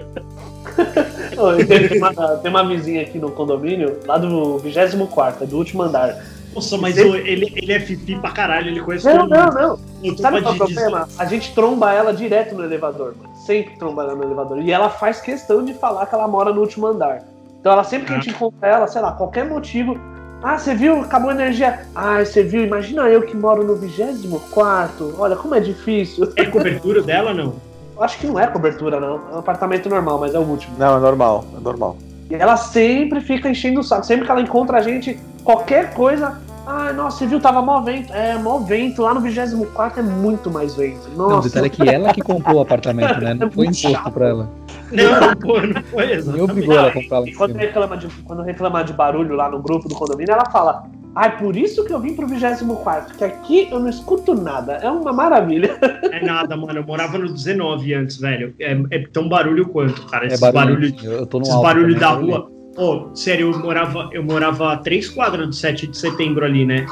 [1.67, 6.17] Tem uma, tem uma vizinha aqui no condomínio, lá do 24, do último andar.
[6.55, 9.81] Nossa, mas ô, ele, ele é fifi pra caralho, ele conhece Não, todo não, mundo.
[10.03, 10.15] não.
[10.15, 11.09] Tu Sabe qual é o problema?
[11.19, 13.35] A gente tromba ela direto no elevador, mano.
[13.37, 14.59] Sempre tromba ela no elevador.
[14.59, 17.23] E ela faz questão de falar que ela mora no último andar.
[17.61, 19.97] Então ela sempre que a gente encontra ela, sei lá, qualquer motivo.
[20.43, 21.01] Ah, você viu?
[21.03, 21.81] Acabou a energia.
[21.95, 22.65] Ah, você viu?
[22.65, 25.15] Imagina eu que moro no 24.
[25.19, 26.33] Olha como é difícil.
[26.37, 27.55] É cobertura dela, não?
[28.01, 29.21] Eu acho que não é cobertura, não.
[29.31, 30.75] É um apartamento normal, mas é o último.
[30.79, 31.99] Não, é normal, é normal.
[32.31, 34.07] E ela sempre fica enchendo o saco.
[34.07, 36.41] Sempre que ela encontra a gente, qualquer coisa.
[36.67, 37.39] Ah, nossa, você viu?
[37.39, 38.11] Tava mó vento.
[38.15, 39.03] É, mó vento.
[39.03, 41.11] Lá no 24 é muito mais vento.
[41.15, 41.49] Não, o Nossa.
[41.51, 43.35] detalhe é que ela que comprou o apartamento, né?
[43.39, 44.49] Não foi muito imposto pra ela.
[44.91, 46.43] Não, não foi, não foi exatamente.
[46.51, 49.37] obrigou ela a Não, comprar lá E em quando reclama, de, quando reclama de barulho
[49.37, 50.83] lá no grupo do condomínio, ela fala:
[51.15, 54.75] Ai, por isso que eu vim pro 24, que aqui eu não escuto nada.
[54.75, 55.77] É uma maravilha.
[56.13, 56.79] É nada, mano.
[56.79, 58.55] Eu morava no 19 antes, velho.
[58.61, 60.25] É, é tão barulho quanto, cara.
[60.25, 60.75] É Esses barulho.
[60.75, 61.65] barulhos Eu tô no esses alto.
[61.65, 62.51] barulhos também, da barulho.
[62.77, 63.11] rua.
[63.11, 66.87] Ô, sério, eu morava, eu morava a três quadras do 7 de setembro ali, né?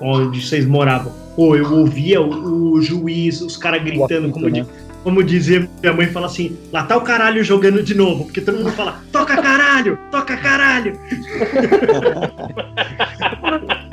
[0.00, 1.12] Onde vocês moravam.
[1.36, 4.66] Pô, eu ouvia o, o juiz, os caras gritando, como, né?
[5.04, 8.24] como dizia minha mãe, fala assim: lá tá o caralho jogando de novo.
[8.24, 10.98] Porque todo mundo fala: toca caralho, toca caralho.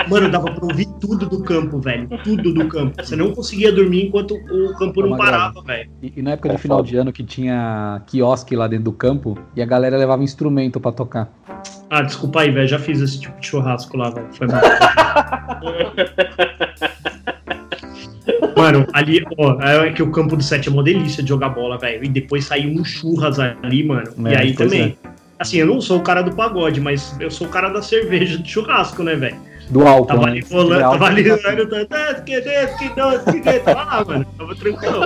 [0.10, 2.08] Mano, dava pra ouvir tudo do campo, velho.
[2.24, 2.94] Tudo do campo.
[3.02, 5.90] Você não conseguia dormir enquanto o campo não Uma parava, velho.
[6.02, 8.92] E, e na época de É final de ano que tinha quiosque lá dentro do
[8.92, 11.30] campo e a galera levava instrumento pra tocar.
[11.90, 12.68] Ah, desculpa aí, velho.
[12.68, 14.28] Já fiz esse tipo de churrasco lá, velho.
[14.34, 14.62] Foi mal.
[18.58, 21.78] Mano, ali, ó, é que o campo do 7 é uma delícia de jogar bola,
[21.78, 22.04] velho.
[22.04, 24.12] E depois saiu um churras ali, mano.
[24.18, 24.98] e É, aí pois também.
[25.40, 28.40] Assim, eu não sou o cara do pagode, mas eu sou o cara da cerveja
[28.40, 29.38] de churrasco, né, velho?
[29.70, 32.14] Do álcool, Tava ali rolando, tava ali rolando, tá,
[33.64, 34.26] tá, lá, mano.
[34.38, 35.00] Tava tranquilo.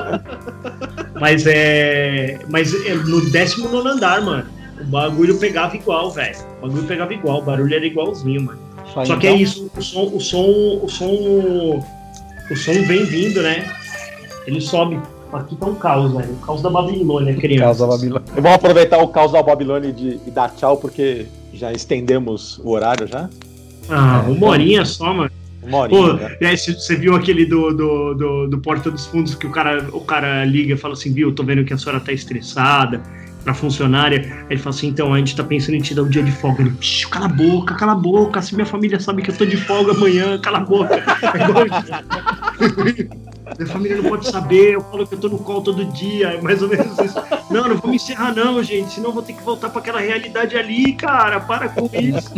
[1.19, 2.39] Mas é.
[2.49, 4.45] Mas é no 19 andar, mano.
[4.79, 6.35] O bagulho pegava igual, velho.
[6.59, 8.59] O bagulho pegava igual, o barulho era igualzinho, mano.
[8.95, 11.83] Aí, Só que então, é isso, o som, o som, o som,
[12.51, 13.65] o som vem vindo, né?
[14.45, 14.99] Ele sobe.
[15.31, 16.33] Aqui tá um caos, velho.
[16.33, 17.63] O caos da Babilônia, criança.
[17.63, 18.27] Causa Babilônia.
[18.35, 22.71] E vamos aproveitar o caos da Babilônia de, e dar tchau, porque já estendemos o
[22.71, 23.29] horário já.
[23.91, 25.29] Ah, É, uma horinha só, mano.
[25.61, 26.37] Uma horinha, Pô, né?
[26.41, 30.01] é, você viu aquele do, do, do, do Porta dos Fundos que o cara, o
[30.01, 32.99] cara liga e fala assim, viu, tô vendo que a senhora tá estressada
[33.43, 34.21] pra funcionária.
[34.41, 36.31] Aí ele fala assim, então, a gente tá pensando em te dar um dia de
[36.31, 36.61] folga.
[36.61, 39.45] Ele, "Psh, cala a boca, cala a boca, se minha família sabe que eu tô
[39.45, 40.95] de folga amanhã, cala a boca.
[40.95, 43.21] É.
[43.57, 46.41] Minha família não pode saber, eu falo que eu tô no call todo dia, é
[46.41, 47.19] mais ou menos isso.
[47.49, 50.55] Não, não vamos encerrar não, gente, senão eu vou ter que voltar pra aquela realidade
[50.55, 52.33] ali, cara, para com isso.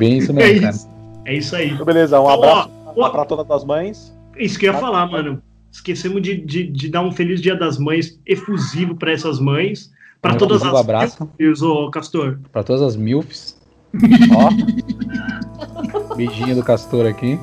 [0.00, 0.74] Bem isso É mesmo, cara.
[0.74, 0.88] isso,
[1.26, 1.70] é isso aí.
[1.70, 3.10] Então, beleza, um Ó, abraço ó.
[3.10, 4.12] pra todas as mães.
[4.36, 5.40] Isso que eu ia falar, mano.
[5.70, 9.92] Esquecemos de, de, de dar um feliz Dia das Mães efusivo para essas mães.
[10.20, 11.28] Para Um todas as abraço.
[11.38, 12.38] filhos, ô Castor.
[12.50, 13.56] Pra todas as milfs.
[14.36, 16.14] Ó.
[16.16, 17.38] Beijinho do Castor aqui.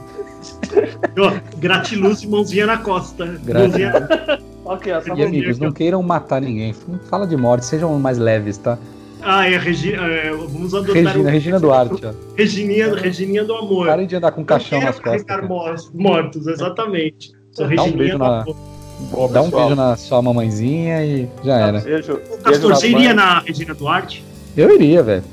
[1.17, 3.25] Ó, gratiluz e mãozinha na costa.
[3.43, 3.93] Gra- Mãozinha...
[4.65, 6.75] Ok, essa E amigos, não queiram matar ninguém.
[7.09, 8.77] Fala de morte, sejam mais leves, tá?
[9.21, 9.93] Ah, é, Regi...
[9.93, 11.31] é, vamos adotar Regina, o...
[11.31, 12.13] Regina Duarte, ó.
[12.35, 13.87] Regininha, Regininha do amor.
[13.87, 15.47] Parem de andar com um caixão nas costas.
[15.47, 17.31] mortos, mortos, exatamente.
[17.51, 18.55] Sou Dá um Regininha beijo do na- amor.
[19.11, 21.79] Boa, Dá um beijo na sua mamãezinha e já era.
[21.79, 22.13] Beijo.
[22.13, 24.23] Ô, beijo Castor, nas você iria na Regina Duarte?
[24.55, 25.23] Eu iria, velho.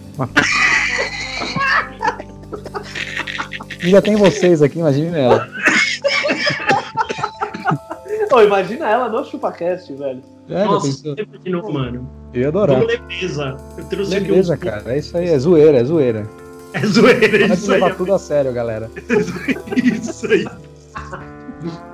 [3.83, 5.49] Ainda tem vocês aqui, imagine ela.
[8.33, 10.23] Ô, imagina ela no ChupaCast, velho.
[10.49, 12.24] É, Nossa, imaginou, mano.
[12.35, 12.77] Eu ia adorar.
[12.81, 13.57] Vamos leveza.
[13.79, 14.83] Eu trouxe aqui Beleza, um- cara.
[14.87, 16.27] É isso aí, é zoeira, é zoeira.
[16.73, 17.81] É zoeira, é é isso aí.
[17.81, 18.91] levar tudo a sério, galera.
[19.77, 20.45] Isso aí.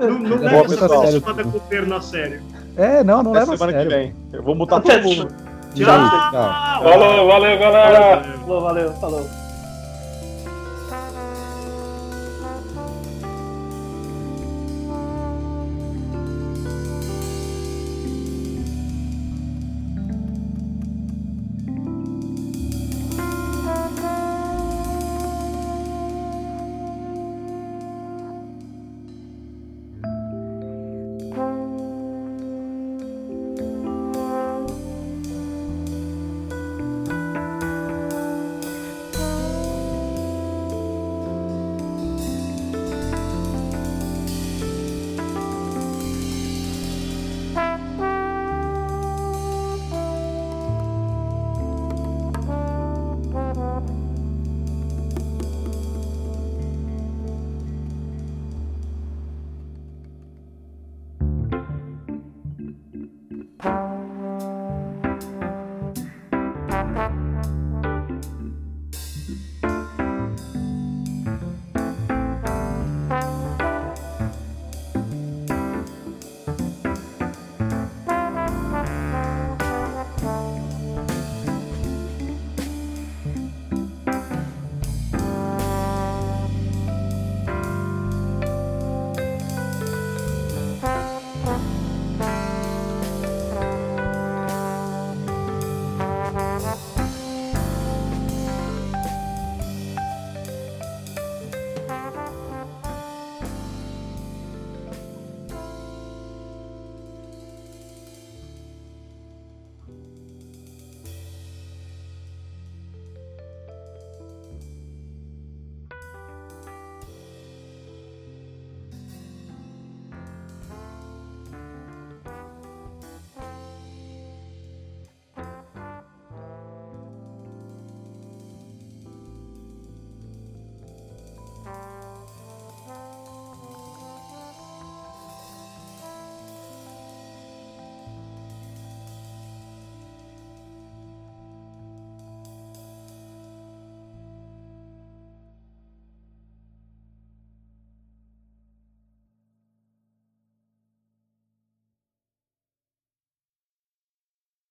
[0.00, 0.88] Não, não leva essa
[1.20, 2.40] chamada governo a sério.
[2.76, 3.90] É, não, não Até leva a semana sério.
[3.90, 4.14] que vem.
[4.32, 5.28] Eu vou mutar todo mundo.
[5.74, 5.84] Tchau.
[5.84, 6.82] Tchau.
[6.82, 8.22] Falou, valeu, galera!
[8.40, 9.26] Falou, valeu, falou.